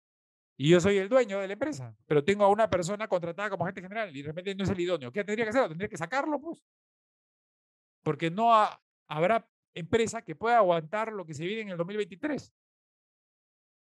Y 0.59 0.69
yo 0.71 0.81
soy 0.81 0.97
el 0.97 1.07
dueño 1.07 1.39
de 1.39 1.47
la 1.47 1.53
empresa, 1.53 1.95
pero 2.07 2.23
tengo 2.23 2.43
a 2.43 2.49
una 2.49 2.67
persona 2.67 3.07
contratada 3.07 3.51
como 3.51 3.63
agente 3.63 3.81
general 3.81 4.15
y 4.15 4.23
de 4.23 4.27
repente 4.27 4.55
no 4.55 4.63
es 4.63 4.69
el 4.71 4.79
idóneo. 4.79 5.11
¿Qué 5.11 5.23
tendría 5.23 5.45
que 5.45 5.51
hacer? 5.51 5.69
Tendría 5.69 5.87
que 5.87 5.97
sacarlo, 5.97 6.41
pues. 6.41 6.63
Porque 8.01 8.31
no 8.31 8.51
habrá 9.07 9.47
empresa 9.75 10.23
que 10.23 10.35
pueda 10.35 10.57
aguantar 10.57 11.13
lo 11.13 11.25
que 11.27 11.35
se 11.35 11.45
viene 11.45 11.61
en 11.61 11.69
el 11.69 11.77
2023. 11.77 12.51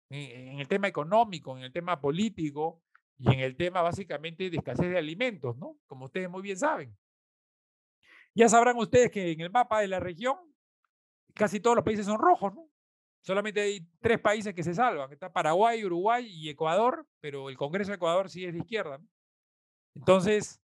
En, 0.09 0.59
el 0.59 0.67
tema 0.67 0.89
económico, 0.89 1.55
en 1.55 1.63
el 1.63 1.71
tema 1.71 2.01
político 2.01 2.83
y 3.17 3.31
en 3.31 3.39
el 3.39 3.55
tema 3.55 3.81
básicamente 3.81 4.49
de 4.49 4.57
escasez 4.57 4.89
de 4.89 4.97
alimentos, 4.97 5.55
¿no? 5.57 5.77
Como 5.87 6.05
ustedes 6.05 6.29
muy 6.29 6.41
bien 6.41 6.57
saben. 6.57 6.97
Ya 8.35 8.49
sabrán 8.49 8.75
ustedes 8.77 9.11
que 9.11 9.31
en 9.31 9.39
el 9.39 9.51
mapa 9.51 9.79
de 9.79 9.87
la 9.87 9.99
región 9.99 10.35
casi 11.35 11.61
todos 11.61 11.77
los 11.77 11.85
países 11.85 12.05
son 12.05 12.19
rojos, 12.19 12.53
¿no? 12.53 12.69
Solamente 13.21 13.61
hay 13.61 13.87
tres 13.99 14.19
países 14.19 14.53
que 14.53 14.63
se 14.63 14.73
salvan. 14.73 15.11
Está 15.11 15.31
Paraguay, 15.31 15.83
Uruguay 15.83 16.25
y 16.25 16.49
Ecuador, 16.49 17.05
pero 17.19 17.49
el 17.49 17.57
Congreso 17.57 17.91
de 17.91 17.95
Ecuador 17.95 18.29
sí 18.29 18.45
es 18.45 18.53
de 18.53 18.59
izquierda. 18.59 18.99
Entonces, 19.95 20.61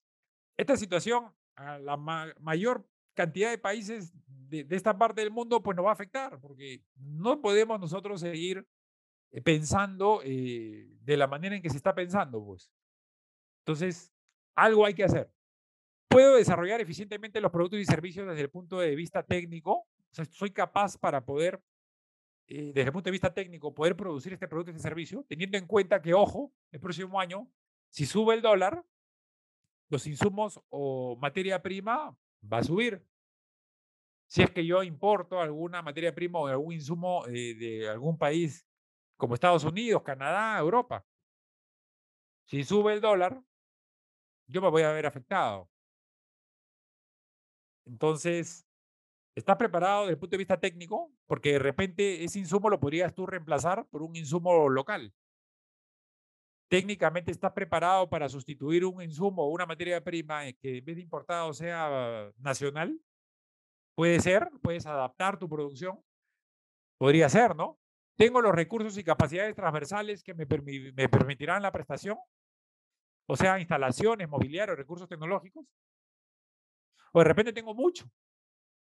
esta 0.57 0.77
situación 0.77 1.33
a 1.57 1.79
la 1.79 1.97
mayor 1.97 2.87
cantidad 3.15 3.51
de 3.51 3.59
países 3.59 4.13
de, 4.27 4.67
esta 4.71 4.97
parte 4.97 5.21
del 5.21 5.31
mundo, 5.31 5.63
pues 5.63 5.77
nos 5.77 5.85
va 5.85 5.91
a 5.91 5.95
afectar, 5.95 6.41
porque 6.41 6.83
no 6.97 7.41
podemos 7.41 7.81
nosotros 7.81 8.21
seguir 8.21 8.67
eh, 9.33 9.41
pensando 9.41 10.21
eh, 10.25 10.89
de 11.01 11.17
la 11.17 11.27
manera 11.27 11.57
en 11.57 11.63
que 11.63 11.71
se 11.71 11.77
está 11.77 11.95
pensando, 11.95 12.45
pues. 12.45 12.71
Entonces, 13.61 14.13
algo 14.55 14.85
hay 14.85 14.95
que 14.95 15.05
hacer. 15.05 15.31
¿Puedo 16.09 16.37
desarrollar 16.37 16.81
eficientemente 16.81 17.41
los 17.41 17.51
productos 17.51 17.81
y 17.81 17.85
servicios 17.85 18.29
desde 18.29 18.43
el 18.43 18.51
punto 18.51 18.79
de 18.79 18.95
vista 18.95 19.23
técnico? 19.23 19.79
O 19.79 20.15
sea, 20.15 20.25
soy 20.27 20.51
capaz 20.51 20.97
para 20.97 21.25
poder 21.25 21.61
eh, 22.47 22.73
desde 22.75 22.83
el 22.89 22.93
punto 22.93 23.07
de 23.07 23.13
vista 23.13 23.33
técnico, 23.33 23.75
poder 23.75 23.97
producir 23.97 24.33
este 24.33 24.49
producto 24.49 24.71
este 24.71 24.83
servicio, 24.83 25.25
teniendo 25.29 25.57
en 25.57 25.67
cuenta 25.67 26.03
que, 26.03 26.13
ojo, 26.13 26.53
el 26.73 26.81
próximo 26.81 27.19
año, 27.19 27.49
si 27.89 28.07
sube 28.07 28.35
el 28.35 28.43
dólar, 28.43 28.85
los 29.89 30.07
insumos 30.07 30.61
o 30.69 31.17
materia 31.17 31.63
prima 31.63 32.17
va 32.53 32.59
a 32.59 32.65
subir. 32.65 33.03
Si 34.27 34.43
es 34.43 34.51
que 34.51 34.67
yo 34.67 34.83
importo 34.83 35.41
alguna 35.41 35.83
materia 35.83 36.15
prima 36.15 36.39
o 36.41 36.47
algún 36.47 36.73
insumo 36.73 37.27
eh, 37.27 37.55
de 37.55 37.89
algún 37.89 38.19
país 38.19 38.67
como 39.17 39.35
Estados 39.35 39.65
Unidos, 39.65 40.03
Canadá, 40.03 40.59
Europa, 40.59 41.07
si 42.47 42.65
sube 42.65 42.95
el 42.95 43.01
dólar, 43.01 43.43
yo 44.47 44.61
me 44.61 44.69
voy 44.69 44.83
a 44.83 44.93
ver 44.93 45.07
afectado. 45.07 45.71
Entonces, 47.87 48.67
¿Estás 49.35 49.57
preparado 49.57 50.03
desde 50.03 50.13
el 50.13 50.19
punto 50.19 50.35
de 50.35 50.39
vista 50.39 50.61
técnico? 50.61 51.11
Porque 51.27 51.53
de 51.53 51.59
repente 51.59 52.23
ese 52.23 52.39
insumo 52.39 52.71
lo 52.71 52.79
podrías 52.79 53.13
tú 53.13 53.27
reemplazar 53.27 53.85
por 53.89 54.03
un 54.03 54.15
insumo 54.15 54.69
local. 54.69 55.13
Técnicamente 56.69 57.33
estás 57.33 57.53
preparado 57.53 58.09
para 58.09 58.29
sustituir 58.29 58.85
un 58.85 59.03
insumo 59.03 59.43
o 59.43 59.51
una 59.51 59.67
materia 59.67 60.03
prima 60.03 60.53
que 60.53 60.79
en 60.79 60.85
vez 60.85 60.97
de 60.97 61.03
importado 61.03 61.53
sea 61.53 62.31
nacional. 62.39 63.01
Puede 63.97 64.21
ser, 64.21 64.51
puedes 64.63 64.87
adaptar 64.87 65.37
tu 65.39 65.49
producción. 65.49 66.01
Podría 66.97 67.29
ser, 67.29 67.57
¿no? 67.57 67.79
Tengo 68.17 68.41
los 68.41 68.55
recursos 68.55 68.97
y 68.99 69.05
capacidades 69.05 69.57
transversales 69.57 70.23
que 70.23 70.35
me, 70.35 70.47
me 70.47 71.09
permitirán 71.09 71.63
la 71.63 71.73
prestación. 71.73 72.19
O 73.27 73.37
sea, 73.37 73.59
instalaciones, 73.59 74.29
mobiliario, 74.29 74.77
recursos 74.77 75.09
tecnológicos. 75.09 75.67
O 77.13 77.19
de 77.19 77.25
repente 77.25 77.53
tengo 77.53 77.75
mucho 77.75 78.09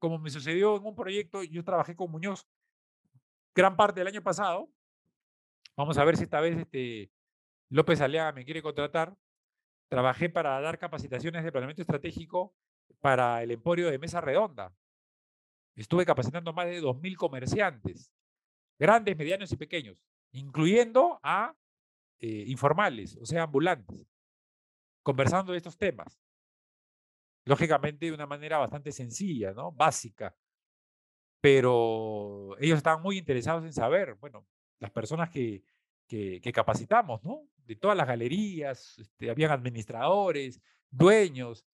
como 0.04 0.20
me 0.20 0.30
sucedió 0.30 0.76
en 0.76 0.86
un 0.86 0.96
proyecto, 0.96 1.44
yo 1.44 1.64
trabajé 1.64 1.96
con 1.96 2.12
Muñoz 2.12 2.46
gran 3.56 3.78
parte 3.78 4.02
del 4.02 4.08
año 4.08 4.22
pasado. 4.22 4.70
Vamos 5.78 5.98
a 5.98 6.04
ver 6.04 6.18
si 6.18 6.24
esta 6.24 6.42
vez 6.42 6.58
este 6.58 7.10
López 7.70 8.02
Aliaga 8.02 8.34
me 8.34 8.44
quiere 8.44 8.62
contratar. 8.62 9.16
Trabajé 9.88 10.28
para 10.30 10.60
dar 10.60 10.78
capacitaciones 10.78 11.42
de 11.46 11.54
planeamiento 11.54 11.84
estratégico 11.84 12.54
para 13.00 13.44
el 13.44 13.52
emporio 13.52 13.90
de 13.90 13.98
Mesa 13.98 14.20
Redonda. 14.20 14.76
Estuve 15.74 16.06
capacitando 16.06 16.52
más 16.52 16.66
de 16.66 16.82
2.000 16.82 17.16
comerciantes, 17.16 18.12
grandes, 18.78 19.16
medianos 19.16 19.54
y 19.54 19.56
pequeños, 19.56 20.04
incluyendo 20.34 21.22
a 21.24 21.56
eh, 22.20 22.44
informales, 22.48 23.16
o 23.22 23.26
sea, 23.26 23.44
ambulantes, 23.44 24.06
conversando 25.02 25.54
de 25.54 25.60
estos 25.60 25.78
temas. 25.78 26.20
Lógicamente 27.46 28.06
de 28.06 28.14
una 28.14 28.26
manera 28.26 28.58
bastante 28.58 28.92
sencilla, 28.92 29.54
¿no? 29.54 29.72
Básica. 29.72 30.36
Pero 31.42 32.58
ellos 32.60 32.78
estaban 32.78 33.02
muy 33.02 33.18
interesados 33.18 33.66
en 33.66 33.74
saber, 33.74 34.16
bueno, 34.16 34.48
las 34.80 34.92
personas 34.92 35.30
que, 35.30 35.64
que, 36.08 36.52
capacitamos, 36.54 37.24
¿no? 37.24 37.48
De 37.58 37.76
todas 37.76 37.98
las 37.98 38.08
galerías, 38.08 38.98
este, 39.00 39.30
habían 39.30 39.52
administradores, 39.52 40.62
dueños, 40.90 41.66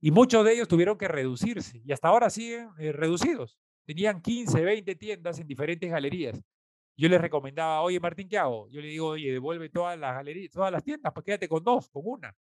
y 0.00 0.10
muchos 0.10 0.44
de 0.44 0.52
ellos 0.52 0.68
tuvieron 0.68 0.96
que 0.96 1.08
reducirse 1.08 1.82
y 1.84 1.92
hasta 1.92 2.08
ahora 2.08 2.30
siguen 2.30 2.70
eh, 2.78 2.92
reducidos. 2.92 3.58
Tenían 3.84 4.20
15, 4.20 4.62
20 4.62 4.94
tiendas 4.94 5.38
en 5.40 5.46
diferentes 5.46 5.90
galerías. 5.90 6.40
Yo 6.96 7.08
les 7.08 7.20
recomendaba, 7.20 7.80
oye 7.82 7.98
Martín, 7.98 8.28
¿qué 8.28 8.38
hago? 8.38 8.68
Yo 8.68 8.80
le 8.80 8.88
digo, 8.88 9.08
oye, 9.08 9.32
devuelve 9.32 9.70
todas 9.70 9.98
las 9.98 10.14
galerías, 10.14 10.52
todas 10.52 10.70
las 10.70 10.84
tiendas, 10.84 11.12
pues 11.12 11.24
quédate 11.24 11.48
con 11.48 11.64
dos, 11.64 11.88
con 11.88 12.02
una. 12.04 12.36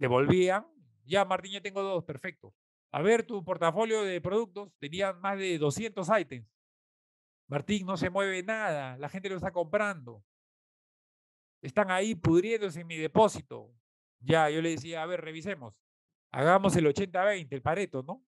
Devolvían, 0.00 0.66
ya 1.04 1.26
Martín, 1.26 1.52
ya 1.52 1.60
tengo 1.60 1.82
dos, 1.82 2.02
perfecto. 2.04 2.54
A 2.90 3.02
ver, 3.02 3.22
tu 3.22 3.44
portafolio 3.44 4.02
de 4.02 4.18
productos 4.22 4.72
tenían 4.78 5.20
más 5.20 5.38
de 5.38 5.58
200 5.58 6.08
ítems. 6.18 6.48
Martín, 7.46 7.86
no 7.86 7.98
se 7.98 8.08
mueve 8.08 8.42
nada, 8.42 8.96
la 8.96 9.10
gente 9.10 9.28
lo 9.28 9.36
está 9.36 9.52
comprando. 9.52 10.24
Están 11.60 11.90
ahí 11.90 12.14
pudriéndose 12.14 12.80
en 12.80 12.86
mi 12.86 12.96
depósito. 12.96 13.74
Ya, 14.20 14.48
yo 14.48 14.62
le 14.62 14.70
decía, 14.70 15.02
a 15.02 15.06
ver, 15.06 15.20
revisemos. 15.20 15.74
Hagamos 16.32 16.74
el 16.76 16.86
80-20, 16.86 17.48
el 17.50 17.62
pareto, 17.62 18.02
¿no? 18.02 18.24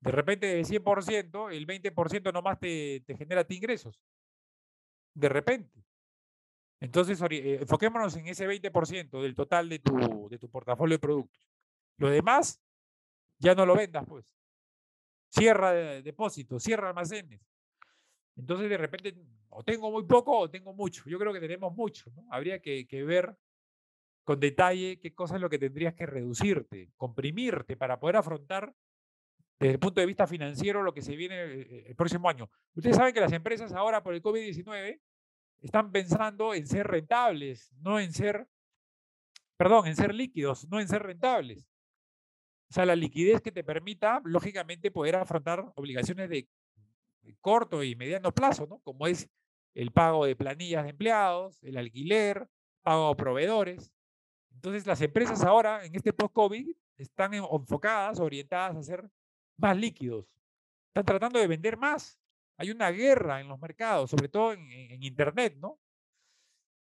De 0.00 0.12
repente 0.12 0.46
de 0.46 0.64
100%, 0.64 1.50
el 1.50 1.66
20% 1.66 2.32
nomás 2.32 2.60
te, 2.60 3.00
te 3.00 3.16
genera 3.16 3.42
ti 3.42 3.56
ingresos. 3.56 4.00
De 5.14 5.28
repente. 5.28 5.85
Entonces, 6.80 7.20
eh, 7.30 7.58
enfoquémonos 7.60 8.16
en 8.16 8.26
ese 8.28 8.46
20% 8.46 9.22
del 9.22 9.34
total 9.34 9.68
de 9.68 9.78
tu, 9.78 10.28
de 10.28 10.38
tu 10.38 10.50
portafolio 10.50 10.96
de 10.96 11.00
productos. 11.00 11.42
Lo 11.98 12.10
demás, 12.10 12.60
ya 13.38 13.54
no 13.54 13.64
lo 13.64 13.74
vendas, 13.74 14.04
pues. 14.06 14.34
Cierra 15.28 15.72
depósitos, 15.72 16.62
cierra 16.62 16.88
almacenes. 16.88 17.40
Entonces, 18.36 18.68
de 18.68 18.76
repente, 18.76 19.14
o 19.48 19.62
tengo 19.64 19.90
muy 19.90 20.04
poco 20.04 20.38
o 20.38 20.50
tengo 20.50 20.74
mucho. 20.74 21.04
Yo 21.06 21.18
creo 21.18 21.32
que 21.32 21.40
tenemos 21.40 21.74
mucho, 21.74 22.10
¿no? 22.14 22.26
Habría 22.30 22.60
que, 22.60 22.86
que 22.86 23.02
ver 23.02 23.36
con 24.24 24.40
detalle 24.40 24.98
qué 25.00 25.14
cosa 25.14 25.36
es 25.36 25.40
lo 25.40 25.48
que 25.48 25.58
tendrías 25.58 25.94
que 25.94 26.04
reducirte, 26.04 26.90
comprimirte 26.96 27.76
para 27.76 27.98
poder 27.98 28.16
afrontar 28.16 28.74
desde 29.58 29.74
el 29.74 29.78
punto 29.78 30.00
de 30.00 30.06
vista 30.06 30.26
financiero 30.26 30.82
lo 30.82 30.92
que 30.92 31.00
se 31.00 31.16
viene 31.16 31.36
eh, 31.36 31.60
eh, 31.60 31.84
el 31.88 31.96
próximo 31.96 32.28
año. 32.28 32.50
Ustedes 32.74 32.96
saben 32.96 33.14
que 33.14 33.20
las 33.20 33.32
empresas 33.32 33.72
ahora 33.72 34.02
por 34.02 34.14
el 34.14 34.22
COVID-19 34.22 35.00
están 35.66 35.92
pensando 35.92 36.54
en 36.54 36.66
ser 36.66 36.86
rentables, 36.86 37.72
no 37.80 38.00
en 38.00 38.12
ser, 38.12 38.48
perdón, 39.56 39.86
en 39.86 39.96
ser 39.96 40.14
líquidos, 40.14 40.66
no 40.68 40.80
en 40.80 40.88
ser 40.88 41.02
rentables. 41.02 41.68
O 42.70 42.74
sea, 42.74 42.86
la 42.86 42.96
liquidez 42.96 43.40
que 43.40 43.52
te 43.52 43.62
permita, 43.62 44.20
lógicamente, 44.24 44.90
poder 44.90 45.16
afrontar 45.16 45.72
obligaciones 45.76 46.30
de 46.30 46.48
corto 47.40 47.82
y 47.82 47.94
mediano 47.96 48.32
plazo, 48.32 48.66
¿no? 48.66 48.78
Como 48.80 49.06
es 49.06 49.28
el 49.74 49.90
pago 49.92 50.24
de 50.24 50.36
planillas 50.36 50.84
de 50.84 50.90
empleados, 50.90 51.62
el 51.62 51.76
alquiler, 51.76 52.48
pago 52.82 53.08
a 53.08 53.16
proveedores. 53.16 53.92
Entonces, 54.54 54.86
las 54.86 55.00
empresas 55.00 55.42
ahora, 55.42 55.84
en 55.84 55.94
este 55.94 56.12
post-COVID, 56.12 56.74
están 56.96 57.34
enfocadas, 57.34 58.20
orientadas 58.20 58.76
a 58.76 58.82
ser 58.82 59.10
más 59.58 59.76
líquidos. 59.76 60.26
Están 60.88 61.04
tratando 61.04 61.38
de 61.38 61.46
vender 61.46 61.76
más. 61.76 62.18
Hay 62.56 62.70
una 62.70 62.90
guerra 62.90 63.40
en 63.40 63.48
los 63.48 63.60
mercados, 63.60 64.10
sobre 64.10 64.28
todo 64.28 64.52
en, 64.52 65.02
Internet, 65.02 65.56
¿no? 65.58 65.78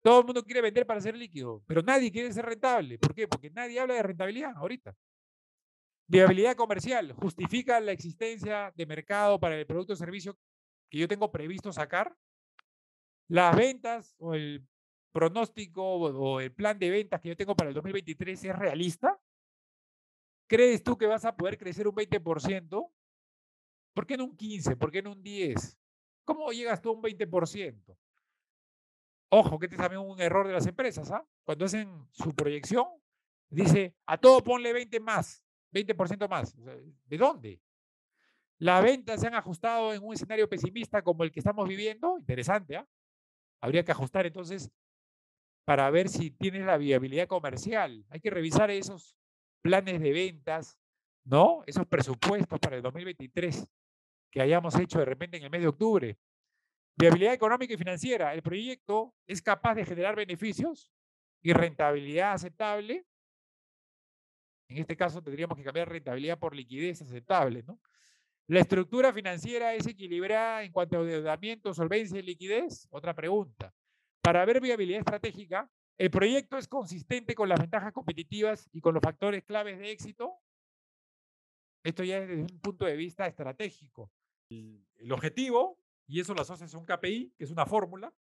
Todo 0.03 0.21
el 0.21 0.27
mundo 0.27 0.45
quiere 0.45 0.61
vender 0.61 0.87
para 0.87 1.01
ser 1.01 1.17
líquido, 1.17 1.63
pero 1.67 1.83
nadie 1.83 2.11
quiere 2.11 2.33
ser 2.33 2.45
rentable. 2.45 2.99
¿Por 2.99 3.15
qué? 3.15 3.29
Porque 3.29 3.51
nadie 3.51 3.79
habla 3.79 3.95
de 3.95 4.03
rentabilidad 4.03 4.57
ahorita. 4.57 4.95
Viabilidad 6.09 6.57
comercial 6.57 7.13
justifica 7.13 7.81
la 7.81 7.93
existencia 7.93 8.73
de 8.75 8.87
mercado 8.87 9.39
para 9.39 9.57
el 9.57 9.67
producto 9.67 9.93
o 9.93 9.97
servicio 9.97 10.37
que 10.91 10.99
yo 10.99 11.09
tengo 11.09 11.31
previsto 11.31 11.73
sacar. 11.73 12.15
Las 13.29 13.57
ventas 13.57 14.15
o 14.19 14.35
el 14.35 14.67
pronóstico 15.13 15.83
o 15.85 16.41
el 16.41 16.53
plan 16.53 16.79
de 16.79 16.91
ventas 16.91 17.21
que 17.21 17.29
yo 17.29 17.37
tengo 17.37 17.55
para 17.55 17.69
el 17.69 17.75
2023 17.75 18.45
es 18.45 18.59
realista? 18.59 19.21
¿Crees 20.49 20.83
tú 20.83 20.99
que 20.99 21.07
vas 21.07 21.25
a 21.25 21.37
poder 21.37 21.57
crecer 21.57 21.87
un 21.87 21.95
20%? 21.95 22.91
¿Por 23.95 24.07
qué 24.07 24.17
no 24.17 24.25
un 24.25 24.37
15? 24.37 24.77
¿Por 24.77 24.91
qué 24.91 25.03
no 25.03 25.13
un 25.13 25.23
10? 25.23 25.79
¿Cómo 26.25 26.51
llegas 26.53 26.81
tú 26.81 26.91
a 26.91 26.93
un 26.93 27.03
20%? 27.03 27.97
Ojo, 29.31 29.59
que 29.59 29.67
este 29.67 29.77
es 29.77 29.81
también 29.81 30.03
un 30.03 30.21
error 30.21 30.47
de 30.47 30.53
las 30.53 30.67
empresas, 30.67 31.11
¿ah? 31.11 31.27
Cuando 31.45 31.65
hacen 31.65 32.07
su 32.13 32.35
proyección, 32.35 32.87
dice, 33.49 33.95
a 34.07 34.19
todo 34.19 34.43
ponle 34.43 34.73
20 34.73 35.01
más, 35.01 35.45
20% 35.73 36.29
más. 36.29 36.55
¿De 36.57 37.19
dónde? 37.19 37.61
Las 38.59 38.83
ventas 38.85 39.21
se 39.21 39.27
han 39.27 39.35
ajustado 39.35 39.93
en 39.95 40.05
un 40.05 40.15
escenario 40.15 40.49
pesimista 40.49 41.03
como 41.03 41.25
el 41.25 41.33
que 41.33 41.41
estamos 41.41 41.69
viviendo. 41.69 42.19
Interesante, 42.19 42.77
¿ah? 42.77 42.87
Habría 43.61 43.85
que 43.85 43.93
ajustar 43.93 44.27
entonces 44.27 44.71
para 45.65 45.89
ver 45.91 46.09
si 46.09 46.31
tienes 46.31 46.67
la 46.67 46.77
viabilidad 46.77 47.27
comercial. 47.27 48.05
Hay 48.11 48.21
que 48.21 48.31
revisar 48.31 48.71
esos 48.71 49.17
planes 49.63 50.01
de 50.01 50.13
ventas, 50.13 50.79
¿no? 51.25 51.63
Esos 51.67 51.87
presupuestos 51.87 52.59
para 52.59 52.77
el 52.77 52.83
2023 52.83 53.67
que 54.33 54.41
hayamos 54.41 54.75
hecho 54.77 54.99
de 54.99 55.05
repente 55.05 55.37
en 55.37 55.45
el 55.45 55.51
mes 55.51 55.61
de 55.61 55.69
octubre. 55.69 56.19
Viabilidad 56.97 57.35
económica 57.35 57.75
y 57.75 57.77
financiera. 57.77 58.35
El 58.35 58.43
proyecto 58.43 59.15
es 59.27 59.43
capaz 59.43 59.75
de 59.75 59.85
generar 59.85 60.17
beneficios 60.17 60.91
y 61.43 61.53
rentabilidad 61.53 62.33
aceptable. 62.33 63.07
En 64.69 64.79
este 64.79 64.97
caso 64.97 65.23
tendríamos 65.23 65.59
que 65.59 65.65
cambiar 65.65 65.89
rentabilidad 65.89 66.39
por 66.39 66.57
liquidez 66.57 67.03
aceptable, 67.03 67.63
¿no? 67.63 67.79
La 68.49 68.61
estructura 68.61 69.13
financiera 69.13 69.75
es 69.75 69.87
equilibrada 69.87 70.65
en 70.65 70.73
cuanto 70.73 70.99
a 70.99 71.03
endeudamiento, 71.03 71.73
solvencia 71.75 72.19
y 72.19 72.23
liquidez. 72.23 72.89
Otra 72.91 73.15
pregunta. 73.15 73.73
Para 74.23 74.45
ver 74.45 74.61
viabilidad 74.61 75.01
estratégica, 75.01 75.71
el 75.99 76.11
proyecto 76.11 76.57
es 76.57 76.67
consistente 76.69 77.35
con 77.35 77.49
las 77.49 77.61
ventajas 77.61 77.93
competitivas 77.93 78.69
y 78.73 78.81
con 78.81 78.95
los 78.95 79.03
factores 79.03 79.45
claves 79.45 79.79
de 79.79 79.91
éxito. 79.91 80.39
Esto 81.85 82.03
ya 82.03 82.19
es 82.19 82.29
desde 82.29 82.43
un 82.43 82.61
punto 82.61 82.87
de 82.87 82.97
vista 82.97 83.27
estratégico. 83.27 84.11
El, 84.99 85.13
objetivo, 85.13 85.79
y 86.07 86.21
eso 86.21 86.35
lo 86.35 86.43
asocias 86.43 86.75
a 86.75 86.79
un 86.79 86.87
KPI, 86.87 87.35
que 87.37 87.45
es 87.45 87.51
una 87.51 87.67
fórmula, 87.67 88.13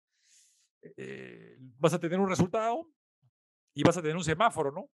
eh, 0.83 1.57
vas 1.79 1.95
a 1.95 2.01
tener 2.01 2.18
un 2.18 2.29
resultado 2.29 2.88
y 3.75 3.83
vas 3.83 3.97
a 3.97 4.03
tener 4.03 4.16
un 4.16 4.25
semáforo, 4.25 4.73
¿no? 4.73 4.90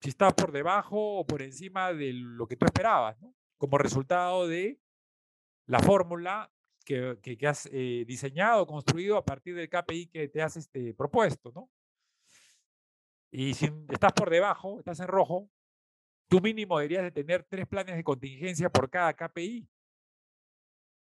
Si 0.00 0.08
está 0.08 0.30
por 0.30 0.52
debajo 0.52 1.18
o 1.18 1.26
por 1.26 1.42
encima 1.42 1.92
de 1.92 2.12
lo 2.12 2.46
que 2.46 2.56
tú 2.56 2.66
esperabas, 2.66 3.20
¿no? 3.20 3.34
Como 3.58 3.78
resultado 3.78 4.46
de 4.46 4.80
la 5.66 5.80
fórmula 5.80 6.52
que, 6.84 7.18
que, 7.22 7.46
has 7.46 7.68
eh, 7.72 8.04
diseñado, 8.06 8.66
construido 8.66 9.16
a 9.16 9.24
partir 9.24 9.54
del 9.54 9.68
KPI 9.68 10.08
que 10.08 10.28
te 10.28 10.42
has 10.42 10.56
este, 10.56 10.94
propuesto, 10.94 11.52
¿no? 11.54 11.70
Y 13.30 13.54
si 13.54 13.70
estás 13.88 14.12
por 14.12 14.28
debajo, 14.28 14.78
estás 14.78 15.00
en 15.00 15.08
rojo, 15.08 15.48
tú 16.28 16.40
mínimo 16.40 16.78
deberías 16.78 17.02
de 17.02 17.10
tener 17.10 17.44
tres 17.44 17.66
planes 17.66 17.96
de 17.96 18.04
contingencia 18.04 18.70
por 18.70 18.90
cada 18.90 19.14
KPI. 19.14 19.68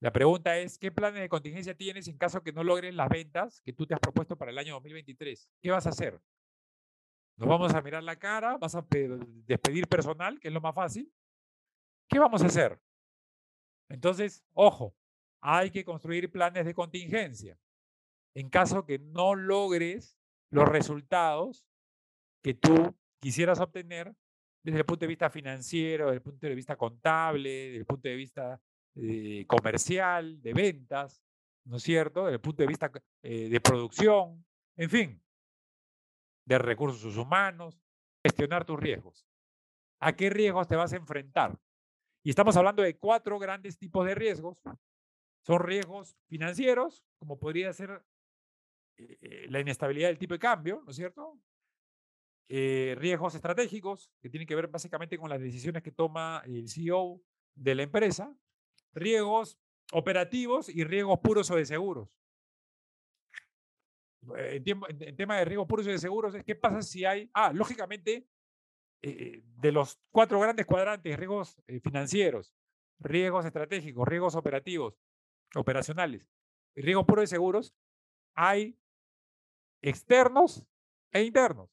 La 0.00 0.12
pregunta 0.12 0.56
es, 0.58 0.78
¿qué 0.78 0.92
planes 0.92 1.20
de 1.20 1.28
contingencia 1.28 1.76
tienes 1.76 2.06
en 2.06 2.16
caso 2.16 2.42
que 2.42 2.52
no 2.52 2.62
logren 2.62 2.96
las 2.96 3.08
ventas 3.08 3.60
que 3.62 3.72
tú 3.72 3.84
te 3.84 3.94
has 3.94 4.00
propuesto 4.00 4.36
para 4.36 4.52
el 4.52 4.58
año 4.58 4.74
2023? 4.74 5.50
¿Qué 5.60 5.70
vas 5.70 5.86
a 5.86 5.90
hacer? 5.90 6.20
¿Nos 7.36 7.48
vamos 7.48 7.74
a 7.74 7.82
mirar 7.82 8.04
la 8.04 8.16
cara? 8.16 8.56
¿Vas 8.58 8.76
a 8.76 8.86
despedir 9.46 9.88
personal, 9.88 10.38
que 10.38 10.48
es 10.48 10.54
lo 10.54 10.60
más 10.60 10.74
fácil? 10.74 11.12
¿Qué 12.08 12.18
vamos 12.18 12.42
a 12.42 12.46
hacer? 12.46 12.80
Entonces, 13.88 14.44
ojo, 14.54 14.94
hay 15.40 15.70
que 15.70 15.84
construir 15.84 16.30
planes 16.30 16.64
de 16.64 16.74
contingencia. 16.74 17.58
En 18.34 18.50
caso 18.50 18.84
que 18.84 19.00
no 19.00 19.34
logres 19.34 20.16
los 20.50 20.68
resultados 20.68 21.66
que 22.42 22.54
tú 22.54 22.94
quisieras 23.20 23.58
obtener 23.58 24.14
desde 24.62 24.78
el 24.78 24.86
punto 24.86 25.00
de 25.00 25.08
vista 25.08 25.28
financiero, 25.28 26.06
desde 26.06 26.16
el 26.16 26.22
punto 26.22 26.46
de 26.46 26.54
vista 26.54 26.76
contable, 26.76 27.48
desde 27.48 27.78
el 27.78 27.86
punto 27.86 28.08
de 28.08 28.16
vista 28.16 28.60
eh, 29.00 29.46
comercial, 29.46 30.42
de 30.42 30.52
ventas, 30.52 31.22
¿no 31.64 31.76
es 31.76 31.84
cierto? 31.84 32.24
Desde 32.24 32.34
el 32.34 32.40
punto 32.40 32.64
de 32.64 32.66
vista 32.66 32.90
eh, 33.22 33.48
de 33.48 33.60
producción, 33.60 34.44
en 34.76 34.90
fin, 34.90 35.22
de 36.44 36.58
recursos 36.58 37.16
humanos, 37.16 37.80
gestionar 38.24 38.64
tus 38.64 38.80
riesgos. 38.80 39.24
¿A 40.00 40.16
qué 40.16 40.30
riesgos 40.30 40.66
te 40.66 40.74
vas 40.74 40.92
a 40.92 40.96
enfrentar? 40.96 41.56
Y 42.24 42.30
estamos 42.30 42.56
hablando 42.56 42.82
de 42.82 42.96
cuatro 42.96 43.38
grandes 43.38 43.78
tipos 43.78 44.04
de 44.04 44.16
riesgos 44.16 44.60
son 45.42 45.60
riesgos 45.60 46.16
financieros, 46.26 47.04
como 47.20 47.38
podría 47.38 47.72
ser 47.72 48.04
eh, 48.96 49.46
la 49.48 49.60
inestabilidad 49.60 50.08
del 50.08 50.18
tipo 50.18 50.34
de 50.34 50.40
cambio, 50.40 50.82
¿no 50.84 50.90
es 50.90 50.96
cierto? 50.96 51.38
riesgos 52.50 53.34
estratégicos, 53.34 54.10
que 54.22 54.30
tienen 54.30 54.48
que 54.48 54.54
ver 54.54 54.68
básicamente 54.68 55.18
con 55.18 55.28
las 55.28 55.38
decisiones 55.38 55.82
que 55.82 55.92
toma 55.92 56.42
el 56.46 56.66
CEO 56.66 57.20
de 57.54 57.74
la 57.74 57.82
empresa, 57.82 58.34
riesgos 58.92 59.58
operativos 59.92 60.68
y 60.68 60.84
riesgos 60.84 61.18
puros 61.20 61.50
o 61.50 61.56
de 61.56 61.66
seguros. 61.66 62.08
En, 64.36 65.16
tema 65.16 65.38
de 65.38 65.44
riesgos 65.44 65.66
puros 65.66 65.86
o 65.86 65.90
de 65.90 65.98
seguros, 65.98 66.34
¿qué 66.44 66.54
pasa 66.54 66.82
si 66.82 67.04
hay, 67.04 67.30
ah, 67.32 67.52
lógicamente, 67.52 68.26
eh, 69.00 69.42
de 69.44 69.72
los 69.72 69.98
cuatro 70.10 70.40
grandes 70.40 70.66
cuadrantes, 70.66 71.16
riesgos 71.16 71.56
eh, 71.66 71.80
financieros, 71.80 72.52
riesgos 72.98 73.44
estratégicos, 73.46 74.06
riesgos 74.06 74.34
operativos, 74.34 74.94
operacionales 75.54 76.28
riesgos 76.80 77.06
puros 77.06 77.24
de 77.24 77.26
seguros, 77.26 77.74
hay 78.34 78.78
externos 79.82 80.66
e 81.12 81.22
internos. 81.22 81.70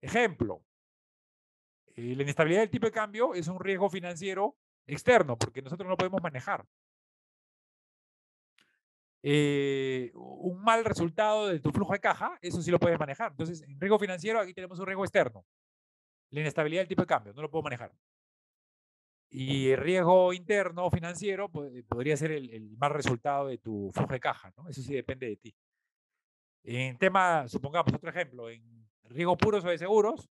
Ejemplo, 0.00 0.64
eh, 1.94 2.14
la 2.14 2.22
inestabilidad 2.22 2.60
del 2.60 2.70
tipo 2.70 2.86
de 2.86 2.92
cambio 2.92 3.34
es 3.34 3.48
un 3.48 3.60
riesgo 3.60 3.88
financiero 3.88 4.56
externo 4.86 5.36
porque 5.38 5.62
nosotros 5.62 5.88
no 5.88 5.96
podemos 5.96 6.22
manejar. 6.22 6.64
Eh, 9.26 10.10
un 10.14 10.62
mal 10.62 10.84
resultado 10.84 11.48
de 11.48 11.58
tu 11.58 11.72
flujo 11.72 11.94
de 11.94 12.00
caja, 12.00 12.38
eso 12.42 12.60
sí 12.60 12.70
lo 12.70 12.78
puedes 12.78 12.98
manejar. 12.98 13.30
Entonces, 13.30 13.62
en 13.62 13.80
riesgo 13.80 13.98
financiero 13.98 14.38
aquí 14.38 14.52
tenemos 14.52 14.78
un 14.78 14.86
riesgo 14.86 15.04
externo. 15.04 15.46
La 16.30 16.40
inestabilidad 16.40 16.82
del 16.82 16.88
tipo 16.88 17.02
de 17.02 17.06
cambio, 17.06 17.32
no 17.32 17.42
lo 17.42 17.50
puedo 17.50 17.62
manejar. 17.62 17.92
Y 19.30 19.70
el 19.70 19.78
riesgo 19.78 20.32
interno 20.32 20.90
financiero 20.90 21.50
podría 21.50 22.16
ser 22.16 22.32
el, 22.32 22.50
el, 22.50 22.76
mal 22.76 22.92
resultado 22.92 23.46
de 23.48 23.58
tu 23.58 23.90
flujo 23.92 24.12
de 24.12 24.20
caja, 24.20 24.52
¿no? 24.56 24.68
Eso 24.68 24.82
sí 24.82 24.94
depende 24.94 25.26
de 25.26 25.36
ti. 25.36 25.54
En 26.62 26.98
tema, 26.98 27.48
supongamos 27.48 27.92
otro 27.94 28.10
ejemplo, 28.10 28.50
en 28.50 28.88
riesgos 29.04 29.38
puros 29.38 29.64
o 29.64 29.68
de 29.68 29.78
seguros, 29.78 30.28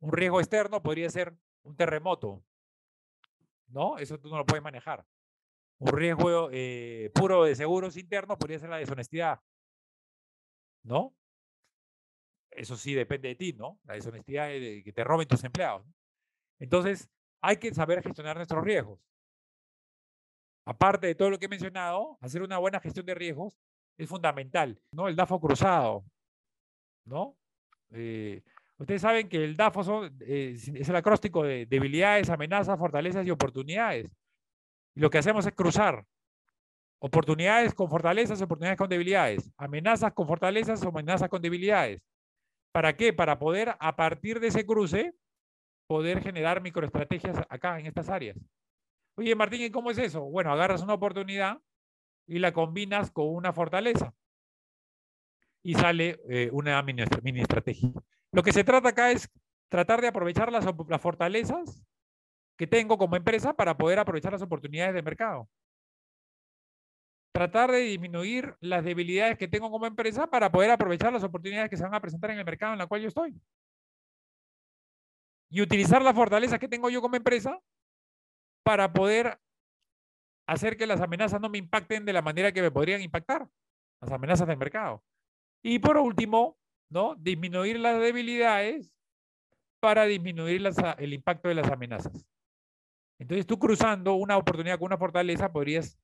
un 0.00 0.12
riesgo 0.12 0.40
externo 0.40 0.82
podría 0.82 1.10
ser 1.10 1.34
un 1.62 1.76
terremoto, 1.76 2.44
¿no? 3.68 3.98
Eso 3.98 4.18
tú 4.18 4.28
no 4.28 4.38
lo 4.38 4.46
puedes 4.46 4.62
manejar. 4.62 5.04
Un 5.78 5.92
riesgo 5.92 6.48
eh, 6.52 7.10
puro 7.14 7.44
de 7.44 7.54
seguros 7.54 7.96
internos 7.96 8.36
podría 8.36 8.58
ser 8.58 8.70
la 8.70 8.78
deshonestidad, 8.78 9.40
¿no? 10.82 11.14
Eso 12.50 12.76
sí 12.76 12.94
depende 12.94 13.28
de 13.28 13.34
ti, 13.36 13.52
¿no? 13.52 13.78
La 13.84 13.94
deshonestidad 13.94 14.48
de 14.48 14.82
que 14.84 14.92
te 14.92 15.04
roben 15.04 15.28
tus 15.28 15.44
empleados. 15.44 15.86
Entonces, 16.58 17.08
hay 17.40 17.58
que 17.58 17.72
saber 17.72 18.02
gestionar 18.02 18.36
nuestros 18.36 18.64
riesgos. 18.64 19.00
Aparte 20.66 21.06
de 21.06 21.14
todo 21.14 21.30
lo 21.30 21.38
que 21.38 21.46
he 21.46 21.48
mencionado, 21.48 22.18
hacer 22.20 22.42
una 22.42 22.58
buena 22.58 22.80
gestión 22.80 23.06
de 23.06 23.14
riesgos 23.14 23.56
es 23.96 24.08
fundamental, 24.08 24.80
¿no? 24.92 25.08
El 25.08 25.16
DAFO 25.16 25.40
cruzado, 25.40 26.04
¿no? 27.06 27.36
Eh, 27.90 28.42
ustedes 28.78 29.02
saben 29.02 29.28
que 29.28 29.44
el 29.44 29.56
DAFO 29.56 30.06
eh, 30.20 30.56
es 30.56 30.88
el 30.88 30.96
acróstico 30.96 31.42
de 31.44 31.66
debilidades, 31.66 32.30
amenazas, 32.30 32.78
fortalezas 32.78 33.26
y 33.26 33.30
oportunidades. 33.30 34.10
Y 34.94 35.00
lo 35.00 35.10
que 35.10 35.18
hacemos 35.18 35.46
es 35.46 35.52
cruzar 35.52 36.04
oportunidades 37.00 37.74
con 37.74 37.88
fortalezas, 37.88 38.40
oportunidades 38.42 38.78
con 38.78 38.88
debilidades, 38.88 39.50
amenazas 39.56 40.12
con 40.12 40.26
fortalezas, 40.26 40.82
amenazas 40.82 41.28
con 41.28 41.42
debilidades. 41.42 42.02
¿Para 42.72 42.96
qué? 42.96 43.12
Para 43.12 43.38
poder, 43.38 43.74
a 43.78 43.96
partir 43.96 44.40
de 44.40 44.48
ese 44.48 44.66
cruce, 44.66 45.14
poder 45.86 46.20
generar 46.22 46.60
microestrategias 46.60 47.38
acá 47.48 47.78
en 47.78 47.86
estas 47.86 48.08
áreas. 48.08 48.36
Oye, 49.16 49.34
Martín, 49.34 49.62
¿y 49.62 49.70
cómo 49.70 49.90
es 49.90 49.98
eso? 49.98 50.22
Bueno, 50.22 50.52
agarras 50.52 50.82
una 50.82 50.94
oportunidad 50.94 51.60
y 52.26 52.38
la 52.38 52.52
combinas 52.52 53.10
con 53.10 53.26
una 53.34 53.52
fortaleza 53.52 54.14
y 55.62 55.74
sale 55.74 56.20
eh, 56.28 56.50
una 56.52 56.80
mini, 56.82 57.40
estrategia. 57.40 57.92
Lo 58.32 58.42
que 58.42 58.52
se 58.52 58.64
trata 58.64 58.90
acá 58.90 59.10
es 59.10 59.30
tratar 59.68 60.00
de 60.00 60.08
aprovechar 60.08 60.52
las, 60.52 60.66
fortalezas 61.00 61.82
que 62.56 62.66
tengo 62.66 62.98
como 62.98 63.16
empresa 63.16 63.54
para 63.54 63.76
poder 63.76 63.98
aprovechar 63.98 64.32
las 64.32 64.42
oportunidades 64.42 64.94
de 64.94 65.02
mercado. 65.02 65.48
Tratar 67.32 67.70
de 67.70 67.78
disminuir 67.78 68.56
las 68.60 68.84
debilidades 68.84 69.38
que 69.38 69.48
tengo 69.48 69.70
como 69.70 69.86
empresa 69.86 70.26
para 70.26 70.50
poder 70.50 70.70
aprovechar 70.70 71.12
las 71.12 71.22
oportunidades 71.22 71.70
que 71.70 71.76
se 71.76 71.84
van 71.84 71.94
a 71.94 72.00
presentar 72.00 72.30
en 72.30 72.38
el 72.38 72.44
mercado 72.44 72.72
en 72.72 72.78
la 72.78 72.86
cual 72.86 73.02
yo 73.02 73.08
estoy. 73.08 73.40
Y 75.50 75.62
utilizar 75.62 76.02
las 76.02 76.14
fortalezas 76.14 76.58
que 76.58 76.68
tengo 76.68 76.90
yo 76.90 77.00
como 77.00 77.16
empresa 77.16 77.60
para 78.64 78.92
poder 78.92 79.40
hacer 80.46 80.76
que 80.76 80.86
las 80.86 81.00
amenazas 81.00 81.40
no 81.40 81.48
me 81.48 81.58
impacten 81.58 82.04
de 82.04 82.12
la 82.12 82.22
manera 82.22 82.52
que 82.52 82.62
me 82.62 82.70
podrían 82.70 83.02
impactar, 83.02 83.48
las 84.00 84.10
amenazas 84.10 84.48
del 84.48 84.58
mercado. 84.58 85.02
Y 85.62 85.78
por 85.78 85.96
último, 85.96 86.58
¿no? 86.90 87.14
Disminuir 87.16 87.78
las 87.78 88.00
debilidades 88.00 88.92
para 89.80 90.04
disminuir 90.04 90.62
el 90.98 91.12
impacto 91.12 91.48
de 91.48 91.54
las 91.54 91.70
amenazas. 91.70 92.26
Entonces, 93.18 93.46
tú 93.46 93.58
cruzando 93.58 94.14
una 94.14 94.36
oportunidad 94.36 94.78
con 94.78 94.86
una 94.86 94.98
fortaleza 94.98 95.52
podrías 95.52 95.98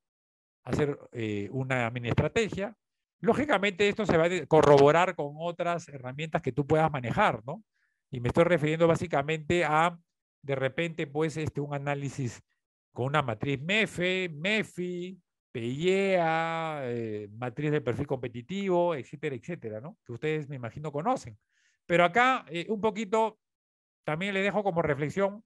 hacer 0.64 0.98
eh, 1.12 1.48
una 1.52 1.90
mini 1.90 2.08
estrategia. 2.08 2.76
Lógicamente, 3.20 3.88
esto 3.88 4.04
se 4.04 4.16
va 4.16 4.26
a 4.26 4.46
corroborar 4.46 5.14
con 5.14 5.34
otras 5.38 5.88
herramientas 5.88 6.42
que 6.42 6.52
tú 6.52 6.66
puedas 6.66 6.90
manejar, 6.90 7.42
¿no? 7.46 7.62
Y 8.10 8.20
me 8.20 8.28
estoy 8.28 8.44
refiriendo 8.44 8.86
básicamente 8.86 9.64
a, 9.64 9.98
de 10.42 10.54
repente, 10.54 11.06
pues, 11.06 11.36
este, 11.36 11.60
un 11.60 11.74
análisis 11.74 12.42
con 12.92 13.06
una 13.06 13.22
matriz 13.22 13.60
MEFE, 13.60 14.28
MEFI, 14.32 15.20
PIEA, 15.54 16.80
eh, 16.82 17.28
matriz 17.30 17.70
de 17.70 17.80
perfil 17.80 18.08
competitivo, 18.08 18.96
etcétera, 18.96 19.36
etcétera, 19.36 19.80
¿no? 19.80 19.96
Que 20.04 20.12
ustedes 20.12 20.48
me 20.48 20.56
imagino 20.56 20.90
conocen. 20.90 21.38
Pero 21.86 22.04
acá 22.04 22.44
eh, 22.48 22.66
un 22.68 22.80
poquito 22.80 23.38
también 24.02 24.34
le 24.34 24.42
dejo 24.42 24.64
como 24.64 24.82
reflexión 24.82 25.44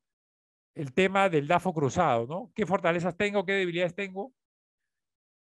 el 0.75 0.95
tema 0.95 1.29
del 1.29 1.47
DAFO 1.47 1.75
cruzado, 1.75 2.27
¿no? 2.27 2.51
¿Qué 2.55 2.65
fortalezas 2.65 3.19
tengo, 3.19 3.45
qué 3.45 3.53
debilidades 3.53 3.95
tengo 3.95 4.33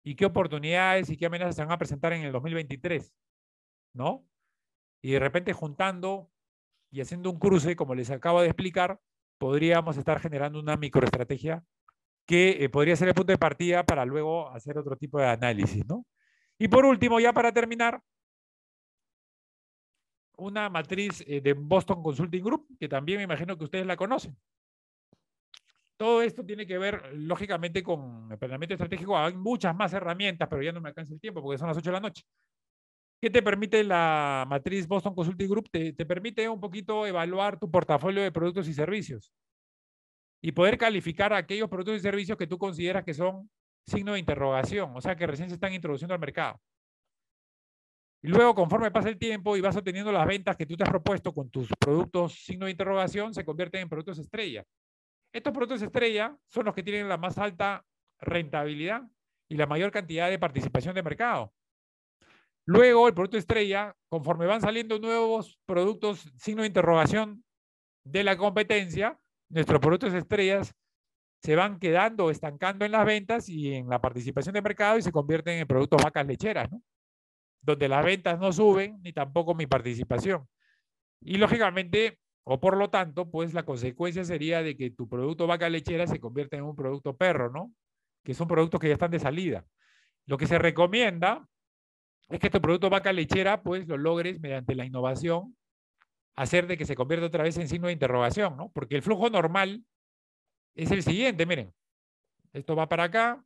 y 0.02 0.16
qué 0.16 0.26
oportunidades 0.26 1.10
y 1.10 1.16
qué 1.16 1.26
amenazas 1.26 1.54
se 1.54 1.62
van 1.62 1.70
a 1.70 1.78
presentar 1.78 2.12
en 2.12 2.22
el 2.22 2.32
2023, 2.32 3.14
¿no? 3.92 4.26
Y 5.00 5.12
de 5.12 5.20
repente 5.20 5.52
juntando 5.52 6.28
y 6.90 7.02
haciendo 7.02 7.30
un 7.30 7.38
cruce, 7.38 7.76
como 7.76 7.94
les 7.94 8.10
acabo 8.10 8.40
de 8.40 8.48
explicar, 8.48 9.00
podríamos 9.38 9.96
estar 9.96 10.18
generando 10.18 10.58
una 10.58 10.76
microestrategia 10.76 11.64
que 12.26 12.64
eh, 12.64 12.68
podría 12.68 12.96
ser 12.96 13.08
el 13.08 13.14
punto 13.14 13.32
de 13.32 13.38
partida 13.38 13.84
para 13.84 14.04
luego 14.04 14.50
hacer 14.50 14.76
otro 14.78 14.96
tipo 14.96 15.18
de 15.18 15.26
análisis, 15.26 15.86
¿no? 15.86 16.04
Y 16.58 16.68
por 16.68 16.84
último, 16.84 17.20
ya 17.20 17.32
para 17.32 17.52
terminar, 17.52 18.02
una 20.38 20.68
matriz 20.68 21.24
eh, 21.26 21.40
de 21.40 21.52
Boston 21.54 22.02
Consulting 22.02 22.44
Group, 22.44 22.66
que 22.78 22.88
también 22.88 23.18
me 23.18 23.24
imagino 23.24 23.56
que 23.56 23.64
ustedes 23.64 23.86
la 23.86 23.96
conocen. 23.96 24.36
Todo 25.96 26.20
esto 26.20 26.44
tiene 26.44 26.66
que 26.66 26.76
ver, 26.76 27.14
lógicamente, 27.14 27.82
con 27.82 28.30
el 28.30 28.38
planeamiento 28.38 28.74
estratégico. 28.74 29.16
Hay 29.16 29.34
muchas 29.34 29.74
más 29.74 29.94
herramientas, 29.94 30.46
pero 30.48 30.62
ya 30.62 30.72
no 30.72 30.80
me 30.80 30.90
alcanza 30.90 31.14
el 31.14 31.20
tiempo 31.20 31.42
porque 31.42 31.58
son 31.58 31.68
las 31.68 31.76
8 31.78 31.88
de 31.88 31.92
la 31.92 32.00
noche. 32.00 32.24
¿Qué 33.18 33.30
te 33.30 33.42
permite 33.42 33.82
la 33.82 34.44
matriz 34.46 34.86
Boston 34.86 35.14
Consulting 35.14 35.48
Group? 35.48 35.70
te 35.70 36.06
permite 36.06 36.46
un 36.48 36.60
poquito 36.60 37.06
evaluar 37.06 37.58
tu 37.58 37.70
portafolio 37.70 38.22
de 38.22 38.30
productos 38.30 38.68
y 38.68 38.74
servicios 38.74 39.32
y 40.42 40.52
poder 40.52 40.78
calificar 40.78 41.32
aquellos 41.32 41.68
productos 41.68 41.96
y 41.96 42.00
servicios 42.00 42.38
que 42.38 42.46
tú 42.46 42.58
consideras 42.58 43.04
que 43.04 43.14
son 43.14 43.50
signo 43.86 44.14
de 44.14 44.18
interrogación, 44.18 44.92
o 44.94 45.00
sea, 45.00 45.16
que 45.16 45.26
recién 45.26 45.48
se 45.48 45.54
están 45.54 45.72
introduciendo 45.72 46.14
al 46.14 46.20
mercado. 46.20 46.60
Y 48.22 48.28
luego, 48.28 48.54
conforme 48.54 48.90
pasa 48.90 49.08
el 49.08 49.18
tiempo 49.18 49.56
y 49.56 49.60
vas 49.60 49.76
obteniendo 49.76 50.10
las 50.10 50.26
ventas 50.26 50.56
que 50.56 50.66
tú 50.66 50.76
te 50.76 50.82
has 50.82 50.90
propuesto 50.90 51.32
con 51.32 51.48
tus 51.50 51.68
productos 51.78 52.34
signo 52.44 52.64
de 52.64 52.72
interrogación, 52.72 53.32
se 53.32 53.44
convierten 53.44 53.82
en 53.82 53.88
productos 53.88 54.18
estrella. 54.18 54.64
Estos 55.32 55.52
productos 55.52 55.82
estrella 55.82 56.36
son 56.48 56.64
los 56.64 56.74
que 56.74 56.82
tienen 56.82 57.08
la 57.08 57.18
más 57.18 57.38
alta 57.38 57.84
rentabilidad 58.18 59.02
y 59.48 59.56
la 59.56 59.66
mayor 59.66 59.92
cantidad 59.92 60.28
de 60.28 60.38
participación 60.38 60.94
de 60.94 61.02
mercado. 61.02 61.52
Luego, 62.64 63.06
el 63.06 63.14
producto 63.14 63.36
estrella, 63.36 63.94
conforme 64.08 64.46
van 64.46 64.60
saliendo 64.60 64.98
nuevos 64.98 65.60
productos 65.66 66.28
signo 66.36 66.62
de 66.62 66.68
interrogación 66.68 67.44
de 68.04 68.24
la 68.24 68.36
competencia, 68.36 69.20
nuestros 69.48 69.80
productos 69.80 70.14
estrellas 70.14 70.74
se 71.42 71.54
van 71.54 71.78
quedando, 71.78 72.30
estancando 72.30 72.84
en 72.84 72.92
las 72.92 73.04
ventas 73.06 73.48
y 73.48 73.74
en 73.74 73.88
la 73.88 74.00
participación 74.00 74.54
de 74.54 74.62
mercado 74.62 74.98
y 74.98 75.02
se 75.02 75.12
convierten 75.12 75.58
en 75.58 75.66
productos 75.66 76.02
vacas 76.02 76.26
lecheras, 76.26 76.70
¿no? 76.70 76.82
Donde 77.62 77.88
las 77.88 78.04
ventas 78.04 78.38
no 78.38 78.52
suben 78.52 79.00
ni 79.02 79.12
tampoco 79.12 79.54
mi 79.54 79.66
participación. 79.66 80.46
Y 81.20 81.36
lógicamente, 81.36 82.18
o 82.44 82.60
por 82.60 82.76
lo 82.76 82.90
tanto, 82.90 83.30
pues 83.30 83.54
la 83.54 83.64
consecuencia 83.64 84.24
sería 84.24 84.62
de 84.62 84.76
que 84.76 84.90
tu 84.90 85.08
producto 85.08 85.46
vaca 85.46 85.68
lechera 85.68 86.06
se 86.06 86.20
convierta 86.20 86.56
en 86.56 86.64
un 86.64 86.76
producto 86.76 87.16
perro, 87.16 87.50
¿no? 87.50 87.72
Que 88.24 88.34
son 88.34 88.48
productos 88.48 88.80
que 88.80 88.88
ya 88.88 88.94
están 88.94 89.10
de 89.10 89.20
salida. 89.20 89.64
Lo 90.26 90.38
que 90.38 90.46
se 90.46 90.58
recomienda 90.58 91.46
es 92.28 92.40
que 92.40 92.50
tu 92.50 92.60
producto 92.60 92.90
vaca 92.90 93.12
lechera, 93.12 93.62
pues 93.62 93.86
lo 93.86 93.96
logres 93.96 94.40
mediante 94.40 94.74
la 94.74 94.84
innovación 94.84 95.56
hacer 96.36 96.66
de 96.66 96.76
que 96.76 96.84
se 96.84 96.94
convierta 96.94 97.26
otra 97.26 97.42
vez 97.42 97.56
en 97.56 97.68
signo 97.68 97.86
de 97.86 97.94
interrogación, 97.94 98.56
¿no? 98.56 98.70
Porque 98.70 98.94
el 98.94 99.02
flujo 99.02 99.30
normal 99.30 99.84
es 100.74 100.90
el 100.90 101.02
siguiente, 101.02 101.46
miren. 101.46 101.74
Esto 102.52 102.76
va 102.76 102.88
para 102.88 103.04
acá, 103.04 103.44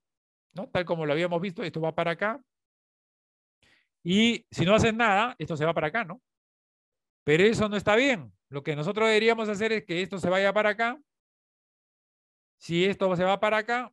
¿no? 0.52 0.68
Tal 0.68 0.84
como 0.84 1.06
lo 1.06 1.12
habíamos 1.12 1.40
visto, 1.40 1.62
esto 1.62 1.80
va 1.80 1.94
para 1.94 2.12
acá. 2.12 2.42
Y 4.02 4.46
si 4.50 4.64
no 4.64 4.74
haces 4.74 4.94
nada, 4.94 5.36
esto 5.38 5.56
se 5.56 5.64
va 5.64 5.72
para 5.72 5.88
acá, 5.88 6.04
¿no? 6.04 6.20
Pero 7.24 7.44
eso 7.44 7.68
no 7.68 7.76
está 7.76 7.94
bien. 7.96 8.32
Lo 8.48 8.62
que 8.62 8.74
nosotros 8.74 9.06
deberíamos 9.06 9.48
hacer 9.48 9.72
es 9.72 9.84
que 9.84 10.02
esto 10.02 10.18
se 10.18 10.28
vaya 10.28 10.52
para 10.52 10.70
acá. 10.70 11.00
Si 12.58 12.84
esto 12.84 13.14
se 13.14 13.24
va 13.24 13.38
para 13.38 13.58
acá, 13.58 13.92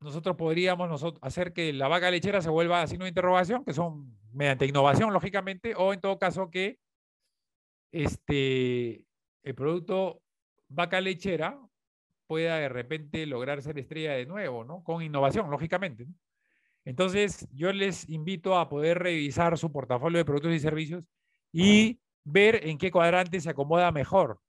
nosotros 0.00 0.36
podríamos 0.36 1.02
hacer 1.22 1.52
que 1.52 1.72
la 1.72 1.88
vaca 1.88 2.10
lechera 2.10 2.42
se 2.42 2.50
vuelva 2.50 2.86
signo 2.86 3.04
de 3.04 3.10
interrogación, 3.10 3.64
que 3.64 3.72
son 3.72 4.18
mediante 4.32 4.66
innovación, 4.66 5.12
lógicamente, 5.12 5.74
o 5.76 5.94
en 5.94 6.00
todo 6.00 6.18
caso 6.18 6.50
que 6.50 6.78
este, 7.94 9.04
el 9.42 9.54
producto 9.54 10.20
vaca 10.68 11.00
lechera 11.00 11.58
pueda 12.26 12.56
de 12.56 12.68
repente 12.68 13.26
lograr 13.26 13.62
ser 13.62 13.78
estrella 13.78 14.12
de 14.12 14.26
nuevo, 14.26 14.64
¿no? 14.64 14.82
Con 14.82 15.02
innovación, 15.02 15.50
lógicamente. 15.50 16.06
Entonces, 16.84 17.48
yo 17.52 17.72
les 17.72 18.08
invito 18.08 18.58
a 18.58 18.68
poder 18.68 18.98
revisar 18.98 19.56
su 19.56 19.72
portafolio 19.72 20.18
de 20.18 20.24
productos 20.24 20.52
y 20.52 20.58
servicios 20.58 21.04
y 21.52 22.00
ver 22.24 22.66
en 22.66 22.78
qué 22.78 22.90
cuadrante 22.90 23.40
se 23.40 23.50
acomoda 23.50 23.92
mejor. 23.92 24.40